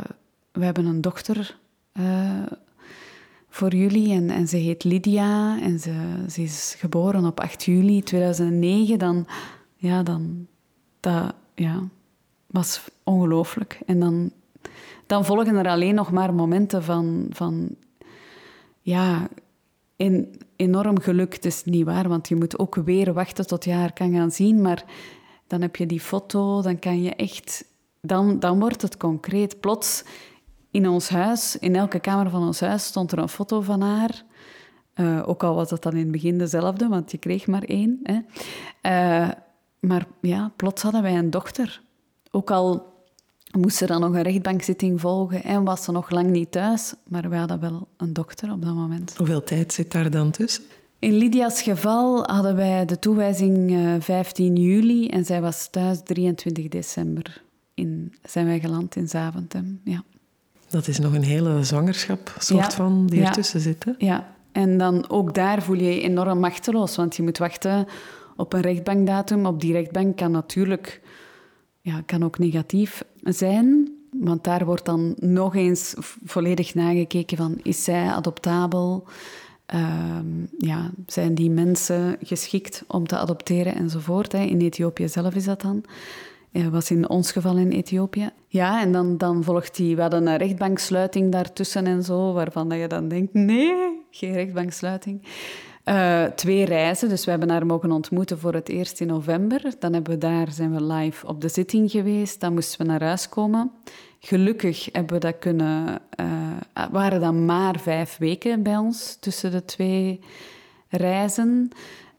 [0.52, 1.58] we hebben een dochter
[1.94, 2.46] uh,
[3.50, 8.04] voor jullie en, en ze heet Lydia en ze, ze is geboren op 8 juli
[8.04, 9.28] 2009, dan,
[9.76, 10.48] ja, dan,
[11.00, 11.84] dat, ja,
[12.48, 13.80] was ongelooflijk.
[13.86, 14.32] En dan
[15.10, 17.76] dan volgen er alleen nog maar momenten van, van
[18.82, 19.28] ja,
[19.96, 21.34] in, enorm geluk.
[21.34, 24.32] Het is niet waar, want je moet ook weer wachten tot je haar kan gaan
[24.32, 24.62] zien.
[24.62, 24.84] Maar
[25.48, 27.66] dan heb je die foto, dan kan je echt...
[28.02, 29.60] Dan, dan wordt het concreet.
[29.60, 30.04] Plots
[30.72, 34.24] in ons huis, in elke kamer van ons huis, stond er een foto van haar.
[34.96, 38.00] Uh, ook al was dat dan in het begin dezelfde, want je kreeg maar één.
[38.04, 38.20] Hè.
[39.24, 39.32] Uh,
[39.80, 41.82] maar ja, plots hadden wij een dochter.
[42.32, 42.89] Ook al
[43.58, 46.94] moest er dan nog een rechtbankzitting volgen en was ze nog lang niet thuis.
[47.08, 49.14] Maar we hadden wel een dokter op dat moment.
[49.18, 50.64] Hoeveel tijd zit daar dan tussen?
[51.00, 56.68] In Lydia's geval hadden wij de toewijzing 15 eh, juli en zij was thuis 23
[56.68, 57.42] december.
[57.74, 60.04] In, zijn wij geland in Zaventem, ja.
[60.70, 63.84] Dat is nog een hele zwangerschap, soort van, die ertussen zit.
[63.84, 63.92] Hè?
[63.98, 67.88] Ja, en dan ook daar voel je je enorm machteloos, want je moet wachten
[68.36, 69.46] op een rechtbankdatum.
[69.46, 71.02] Op die rechtbank kan natuurlijk
[71.82, 73.94] ja, kan ook negatief zijn.
[74.12, 75.94] Want daar wordt dan nog eens
[76.26, 79.08] volledig nagekeken van, is zij adoptabel?
[79.74, 80.18] Uh,
[80.58, 84.32] ja, zijn die mensen geschikt om te adopteren enzovoort.
[84.32, 84.44] Hè.
[84.44, 85.84] In Ethiopië zelf is dat dan.
[86.52, 88.30] Dat was in ons geval in Ethiopië.
[88.48, 89.96] Ja, en dan, dan volgt die...
[89.96, 93.74] We hadden een rechtbanksluiting daartussen en zo, waarvan je dan denkt, nee,
[94.12, 95.22] geen rechtbanksluiting.
[95.86, 99.74] Uh, twee reizen, dus we hebben haar mogen ontmoeten voor het eerst in november.
[99.80, 102.40] Dan hebben we daar, zijn we live op de zitting geweest.
[102.40, 103.72] Dan moesten we naar huis komen.
[104.20, 106.00] Gelukkig hebben we dat kunnen...
[106.20, 106.28] Uh,
[106.92, 110.20] waren dan maar vijf weken bij ons tussen de twee
[110.90, 111.70] reizen.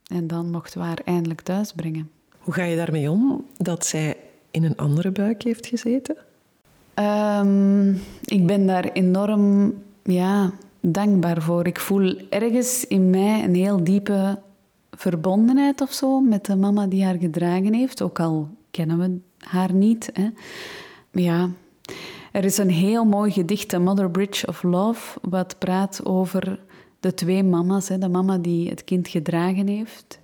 [0.06, 2.10] En dan mochten we haar eindelijk thuis brengen.
[2.38, 4.16] Hoe ga je daarmee om dat zij
[4.50, 6.16] in een andere buik heeft gezeten?
[6.94, 9.74] Um, ik ben daar enorm...
[10.02, 11.66] Ja, dankbaar voor.
[11.66, 14.38] Ik voel ergens in mij een heel diepe
[14.90, 19.72] verbondenheid of zo met de mama die haar gedragen heeft, ook al kennen we haar
[19.72, 20.10] niet.
[20.12, 20.28] Hè.
[21.10, 21.50] Ja,
[22.32, 26.60] er is een heel mooi gedicht, The Mother Bridge of Love, wat praat over
[27.00, 27.88] de twee mama's.
[27.88, 27.98] Hè.
[27.98, 30.20] De mama die het kind gedragen heeft,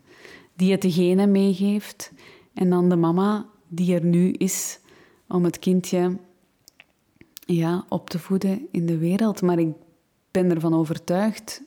[0.57, 2.13] die het degene meegeeft,
[2.55, 4.79] en dan de mama die er nu is
[5.29, 6.17] om het kindje
[7.47, 9.43] ja, op te voeden in de wereld.
[9.43, 9.69] Maar ik
[10.43, 11.63] ben ervan overtuigd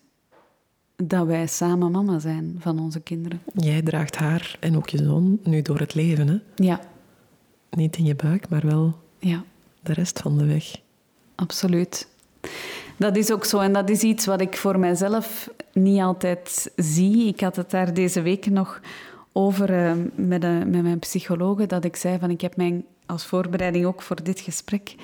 [0.96, 3.42] dat wij samen mama zijn van onze kinderen.
[3.54, 6.38] Jij draagt haar en ook je zoon nu door het leven, hè?
[6.56, 6.80] Ja.
[7.70, 9.44] Niet in je buik, maar wel ja.
[9.84, 10.76] de rest van de weg.
[11.36, 12.08] Absoluut.
[12.98, 17.28] Dat is ook zo en dat is iets wat ik voor mijzelf niet altijd zie.
[17.28, 18.82] Ik had het daar deze week nog
[19.32, 23.26] over uh, met, uh, met mijn psychologe, dat ik zei van ik heb mijn als
[23.26, 24.96] voorbereiding ook voor dit gesprek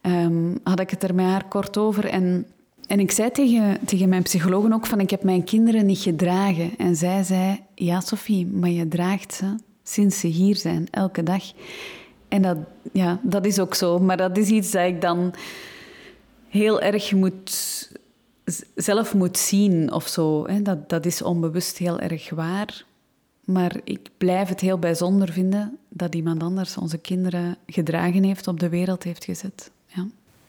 [0.00, 2.04] ehm, had ik het er met haar kort over.
[2.04, 2.46] En,
[2.86, 6.70] en ik zei tegen, tegen mijn psycholoog ook van, ik heb mijn kinderen niet gedragen.
[6.78, 11.42] En zij zei, ja Sophie, maar je draagt ze sinds ze hier zijn, elke dag.
[12.28, 12.56] En dat,
[12.92, 13.98] ja, dat is ook zo.
[13.98, 15.34] Maar dat is iets dat ik dan
[16.48, 17.90] heel erg moet,
[18.74, 20.46] zelf moet zien of zo.
[20.62, 22.84] Dat, dat is onbewust heel erg waar.
[23.44, 28.60] Maar ik blijf het heel bijzonder vinden dat iemand anders onze kinderen gedragen heeft, op
[28.60, 29.70] de wereld heeft gezet.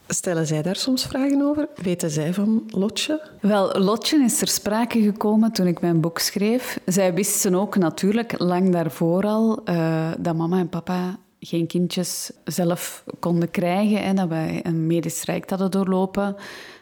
[0.07, 1.67] Stellen zij daar soms vragen over?
[1.75, 3.29] Weten zij van Lotje?
[3.41, 6.79] Wel, Lotje is ter sprake gekomen toen ik mijn boek schreef.
[6.85, 13.03] Zij wisten ook natuurlijk lang daarvoor al uh, dat mama en papa geen kindjes zelf
[13.19, 14.01] konden krijgen.
[14.01, 16.35] en dat wij een medisch traject hadden doorlopen.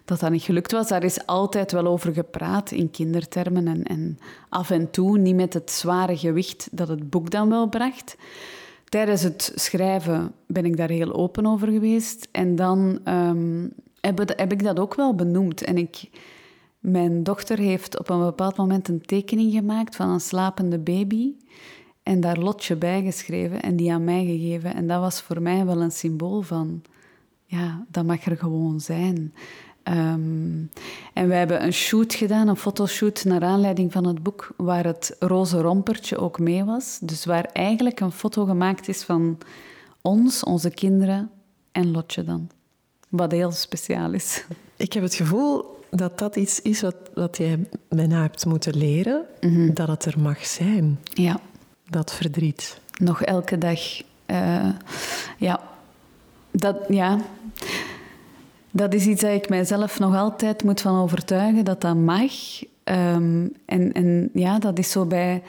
[0.05, 0.87] Dat dat niet gelukt was.
[0.87, 3.67] Daar is altijd wel over gepraat in kindertermen.
[3.67, 4.19] En, en
[4.49, 8.15] af en toe niet met het zware gewicht dat het boek dan wel bracht.
[8.85, 12.27] Tijdens het schrijven ben ik daar heel open over geweest.
[12.31, 15.63] En dan um, heb, heb ik dat ook wel benoemd.
[15.63, 16.09] En ik...
[16.79, 21.33] Mijn dochter heeft op een bepaald moment een tekening gemaakt van een slapende baby
[22.03, 24.75] en daar lotje bij geschreven en die aan mij gegeven.
[24.75, 26.81] En dat was voor mij wel een symbool van,
[27.45, 29.33] ja, dat mag er gewoon zijn.
[29.85, 30.63] Ehm,
[31.13, 35.15] en wij hebben een shoot gedaan, een fotoshoot, naar aanleiding van het boek, waar het
[35.19, 36.97] roze rompertje ook mee was.
[37.01, 39.37] Dus waar eigenlijk een foto gemaakt is van
[40.01, 41.29] ons, onze kinderen
[41.71, 42.49] en Lotje dan.
[43.09, 44.45] Wat heel speciaal is.
[44.75, 49.25] Ik heb het gevoel dat dat iets is wat, wat jij bijna hebt moeten leren,
[49.41, 49.73] mhm.
[49.73, 50.99] dat het er mag zijn.
[51.13, 51.39] Ja
[51.89, 52.79] dat verdriet.
[52.99, 53.79] Nog elke dag.
[54.27, 54.69] Uh,
[55.37, 55.61] ja,
[56.51, 57.19] dat, ja,
[58.75, 62.33] dat is iets dat ik mijzelf nog altijd moet van overtuigen dat dat mag.
[62.83, 65.43] Um, en, en ja, dat is zo bij.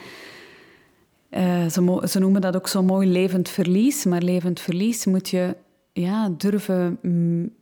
[1.31, 1.66] Uh,
[2.03, 4.05] ze, noemen dat ook zo mooi levend verlies.
[4.05, 5.57] Maar levend verlies moet je
[5.93, 6.99] ja, durven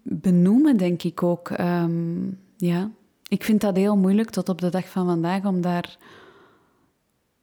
[0.03, 1.51] benoemen, denk ik ook.
[1.51, 2.91] Um, ja.
[3.29, 5.97] Ik vind dat heel moeilijk tot op de dag van vandaag om daar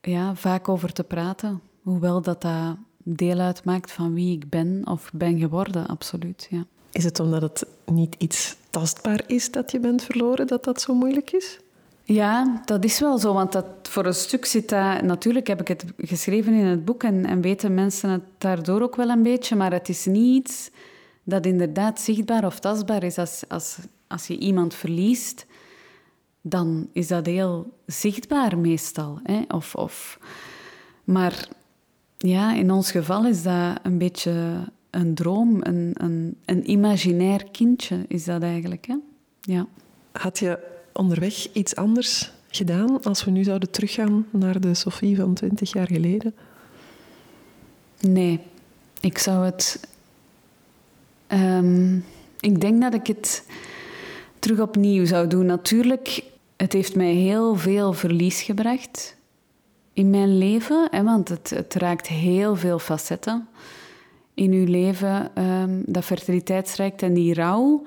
[0.01, 1.61] ja, vaak over te praten.
[1.81, 6.47] Hoewel dat dat deel uitmaakt van wie ik ben of ben geworden, absoluut.
[6.49, 6.65] Ja.
[6.91, 10.93] Is het omdat het niet iets tastbaar is dat je bent verloren, dat dat zo
[10.93, 11.59] moeilijk is?
[12.03, 15.01] Ja, dat is wel zo, want dat, voor een stuk zit dat...
[15.01, 18.95] Natuurlijk heb ik het geschreven in het boek en, en weten mensen het daardoor ook
[18.95, 20.71] wel een beetje, maar het is niet
[21.23, 23.17] dat inderdaad zichtbaar of tastbaar is.
[23.17, 23.77] Als, als,
[24.07, 25.45] als je iemand verliest,
[26.41, 29.19] dan is dat heel zichtbaar meestal.
[29.23, 29.41] Hè?
[29.47, 30.19] Of, of,
[31.03, 31.47] maar
[32.17, 38.05] ja, in ons geval is dat een beetje een droom, een, een, een imaginair kindje
[38.07, 38.87] is dat eigenlijk.
[38.87, 38.95] Hè?
[39.41, 39.67] Ja.
[40.11, 40.59] Had je
[40.93, 45.87] onderweg iets anders gedaan als we nu zouden teruggaan naar de Sophie van 20 jaar
[45.87, 46.35] geleden?
[47.99, 48.39] Nee,
[48.99, 49.87] ik zou het.
[51.27, 51.95] Ehm,
[52.39, 53.45] ik denk dat ik het
[54.39, 55.45] terug opnieuw zou doen.
[55.45, 56.23] Natuurlijk
[56.61, 59.15] het heeft mij heel veel verlies gebracht
[59.93, 63.47] in mijn leven, hè, want het, het raakt heel veel facetten
[64.33, 67.85] in uw leven, um, dat fertiliteitsrijkt en die rouw.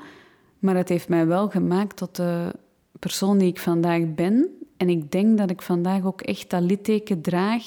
[0.58, 2.54] Maar het heeft mij wel gemaakt tot de
[2.98, 4.48] persoon die ik vandaag ben.
[4.76, 7.62] En ik denk dat ik vandaag ook echt dat litteken draag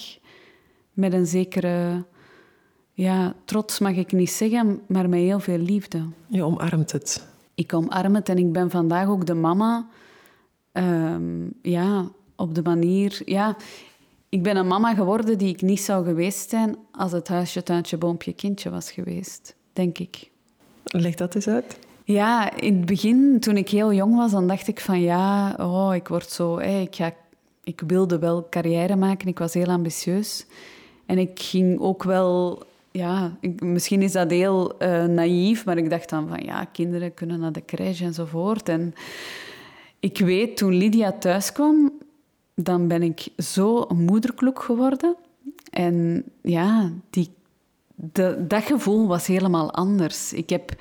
[0.94, 2.06] met een zekere
[2.94, 6.06] ja, trots, mag ik niet zeggen, maar met heel veel liefde.
[6.28, 7.28] Je omarmt het.
[7.56, 9.88] Ik omarm het en ik ben vandaag ook de mama
[10.74, 13.22] um, ja, op de manier...
[13.26, 13.56] Ja,
[14.30, 17.98] ik ben een mama geworden die ik niet zou geweest zijn als het huisje, tuintje,
[17.98, 20.30] boompje, kindje was geweest, denk ik.
[20.84, 21.80] Leg dat eens uit.
[22.04, 25.96] Ja, in het begin, toen ik heel jong was, dan dacht ik van ja, oh,
[25.96, 26.58] ik word zo...
[26.58, 27.14] Hey, ik, ga,
[27.64, 30.46] ik wilde wel carrière maken, ik was heel ambitieus.
[31.06, 32.64] En ik ging ook wel...
[32.92, 37.14] Ja, ik, misschien is dat heel uh, naïef, maar ik dacht dan van ja, kinderen
[37.14, 38.70] kunnen naar de crèche enzovoort.
[38.70, 38.94] En
[40.00, 41.92] ik weet, toen Lydia thuis kwam,
[42.60, 45.16] dan ben ik zo moederkloek geworden.
[45.70, 47.30] En ja, die,
[48.38, 50.34] dat gevoel was helemaal anders.
[50.34, 50.76] Ik, heb,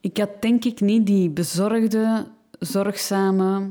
[0.00, 2.26] ik had denk ik niet die bezorgde,
[2.58, 3.70] zorgzame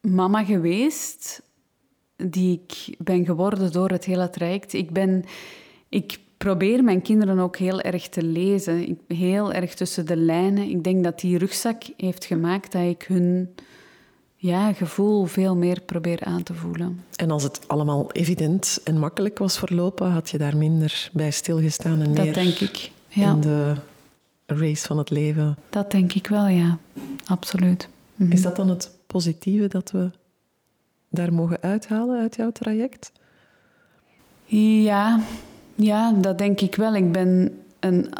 [0.00, 1.42] mama geweest
[2.16, 4.72] die ik ben geworden door het hele traject.
[4.72, 5.24] Ik, ben,
[5.88, 8.98] ik probeer mijn kinderen ook heel erg te lezen.
[9.08, 10.68] Heel erg tussen de lijnen.
[10.68, 13.54] Ik denk dat die rugzak heeft gemaakt dat ik hun
[14.46, 17.04] ja, gevoel veel meer probeer aan te voelen.
[17.16, 22.00] En als het allemaal evident en makkelijk was verlopen, had je daar minder bij stilgestaan
[22.00, 22.90] en dat meer denk ik.
[23.08, 23.30] Ja.
[23.30, 23.74] in de
[24.46, 25.56] race van het leven.
[25.70, 26.78] Dat denk ik wel, ja.
[27.24, 27.88] Absoluut.
[28.14, 28.32] Mhm.
[28.32, 30.10] Is dat dan het positieve dat we
[31.08, 33.12] daar mogen uithalen uit jouw traject?
[34.44, 35.20] Ja,
[35.74, 36.94] ja, dat denk ik wel.
[36.94, 38.12] Ik ben een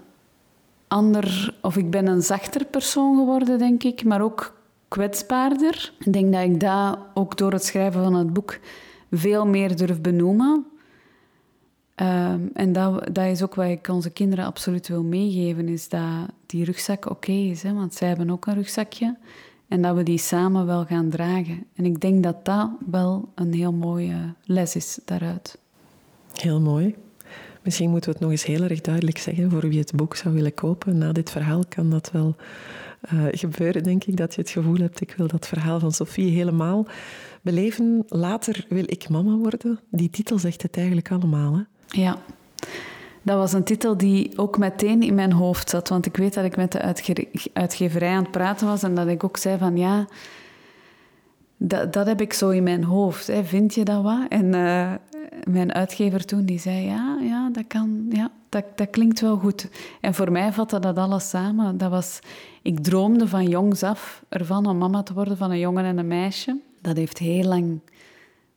[0.89, 4.56] ander, of ik ben een zachter persoon geworden, denk ik, maar ook
[4.89, 5.93] kwetsbaarder.
[5.99, 8.59] Ik denk dat ik dat ook door het schrijven van het boek
[9.11, 10.67] veel meer durf benoemen.
[11.95, 16.29] Ehm, en dat, dat is ook wat ik onze kinderen absoluut wil meegeven, is dat
[16.47, 17.63] die rugzak oké is.
[17.63, 17.73] Hè?
[17.73, 19.17] Want zij hebben ook een rugzakje.
[19.69, 21.67] En dat we die samen wel gaan dragen.
[21.75, 25.59] En ik denk dat dat wel een heel mooie les is daaruit.
[26.33, 26.95] Heel mooi.
[27.63, 30.35] Misschien moeten we het nog eens heel erg duidelijk zeggen voor wie het boek zou
[30.35, 30.99] willen kopen.
[30.99, 32.37] Na dit verhaal kan dat wel
[33.13, 36.31] uh, gebeuren, denk ik, dat je het gevoel hebt, ik wil dat verhaal van Sophie
[36.31, 36.87] helemaal
[37.43, 38.05] beleven.
[38.09, 39.81] Later wil ik mama worden.
[39.91, 41.55] Die titel zegt het eigenlijk allemaal.
[41.55, 41.63] Hè?
[42.01, 42.19] Ja,
[43.23, 45.89] dat was een titel die ook meteen in mijn hoofd zat.
[45.89, 46.95] Want ik weet dat ik met de
[47.53, 50.07] uitgeverij aan het praten was en dat ik ook zei van ja,
[51.57, 53.27] dat, dat heb ik zo in mijn hoofd.
[53.27, 53.45] Hè.
[53.45, 54.29] Vind je dat wat?
[54.29, 54.93] En uh,
[55.47, 59.69] mijn uitgever toen die zei ja, ja, dat kan, ja, dat, dat klinkt wel goed.
[60.01, 61.79] En voor mij vatte dat alles samen.
[61.79, 62.19] Dat was,
[62.63, 66.07] ik droomde van jongs af ervan om mama te worden van een jongen en een
[66.07, 66.59] meisje.
[66.81, 67.81] Dat heeft heel lang,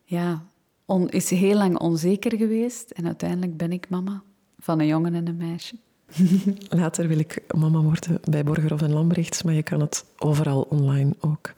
[0.04, 0.42] ja,
[0.84, 2.90] on, is heel lang onzeker geweest.
[2.90, 4.22] En uiteindelijk ben ik mama
[4.58, 5.74] van een jongen en een meisje.
[6.80, 11.14] Later wil ik mama worden bij Borgerhof en Lambrechts, maar je kan het overal online
[11.20, 11.52] ook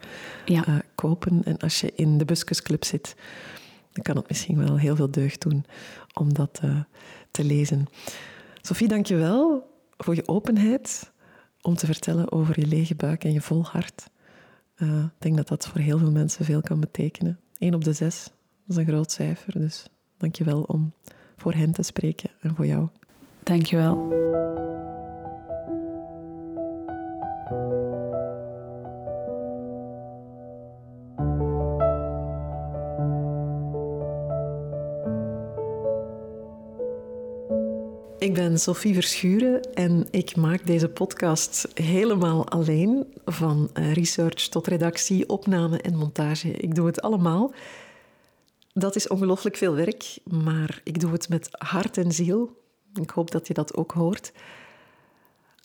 [0.45, 0.67] ja.
[0.67, 1.41] uh, kopen.
[1.43, 3.15] En als je in de Buskusclub zit,
[3.93, 5.65] dan kan het misschien wel heel veel deugd doen
[6.13, 6.79] om dat uh,
[7.31, 7.85] te lezen.
[8.61, 11.11] Sophie, dank je wel voor je openheid
[11.61, 14.09] om te vertellen over je lege buik en je vol hart.
[14.77, 17.39] Uh, ik denk dat dat voor heel veel mensen veel kan betekenen.
[17.57, 18.33] 1 op de 6, dat
[18.67, 19.59] is een groot cijfer.
[19.59, 19.85] Dus
[20.17, 20.93] dank je wel om
[21.37, 22.87] voor hen te spreken en voor jou.
[23.43, 23.65] Dank
[38.33, 43.13] Ik ben Sophie Verschuren en ik maak deze podcast helemaal alleen.
[43.25, 46.51] Van eh, research tot redactie, opname en montage.
[46.51, 47.53] Ik doe het allemaal.
[48.71, 52.61] Dat is ongelooflijk veel werk, maar ik doe het met hart en ziel.
[52.93, 54.31] Ik hoop dat je dat ook hoort.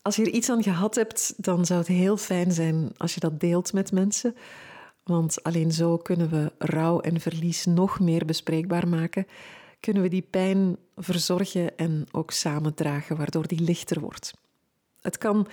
[0.03, 3.21] Als je er iets aan gehad hebt, dan zou het heel fijn zijn als je
[3.21, 4.37] dat deelt met mensen.
[5.05, 9.27] Want alleen zo kunnen we rouw en verlies nog meer bespreekbaar maken.
[9.81, 14.33] Kunnen we die pijn verzorgen en ook samendragen, waardoor die lichter wordt.
[15.01, 15.49] Het kan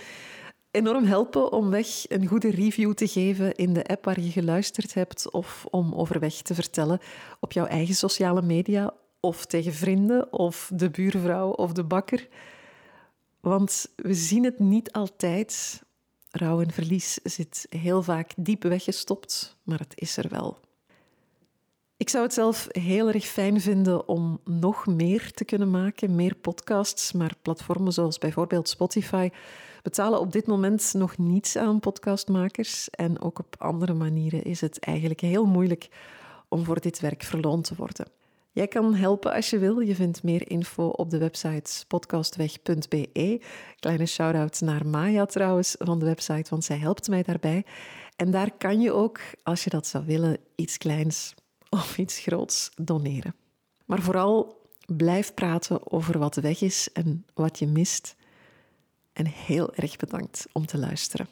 [0.71, 4.93] enorm helpen om weg een goede review te geven in de app waar je geluisterd
[4.93, 6.99] hebt of om overweg te vertellen
[7.39, 12.27] op jouw eigen sociale media of tegen vrienden of de buurvrouw of de bakker.
[13.39, 15.83] Want we zien het niet altijd.
[16.29, 20.59] Rouw en verlies zit heel vaak diep weggestopt, maar het is er wel.
[21.97, 26.35] Ik zou het zelf heel erg fijn vinden om nog meer te kunnen maken, meer
[26.35, 29.29] podcasts, maar platformen zoals bijvoorbeeld Spotify
[29.81, 34.79] betalen op dit moment nog niets aan podcastmakers en ook op andere manieren is het
[34.79, 35.89] eigenlijk heel moeilijk
[36.49, 38.07] om voor dit werk verloond te worden.
[38.51, 39.79] Jij kan helpen als je wil.
[39.79, 43.41] Je vindt meer info op de website podcastweg.be.
[43.79, 47.65] Kleine shout-out naar Maya trouwens van de website, want zij helpt mij daarbij.
[48.15, 51.33] En daar kan je ook, als je dat zou willen, iets kleins
[51.69, 53.35] of iets groots doneren.
[53.85, 58.15] Maar vooral blijf praten over wat weg is en wat je mist.
[59.13, 61.27] En heel erg bedankt om te luisteren.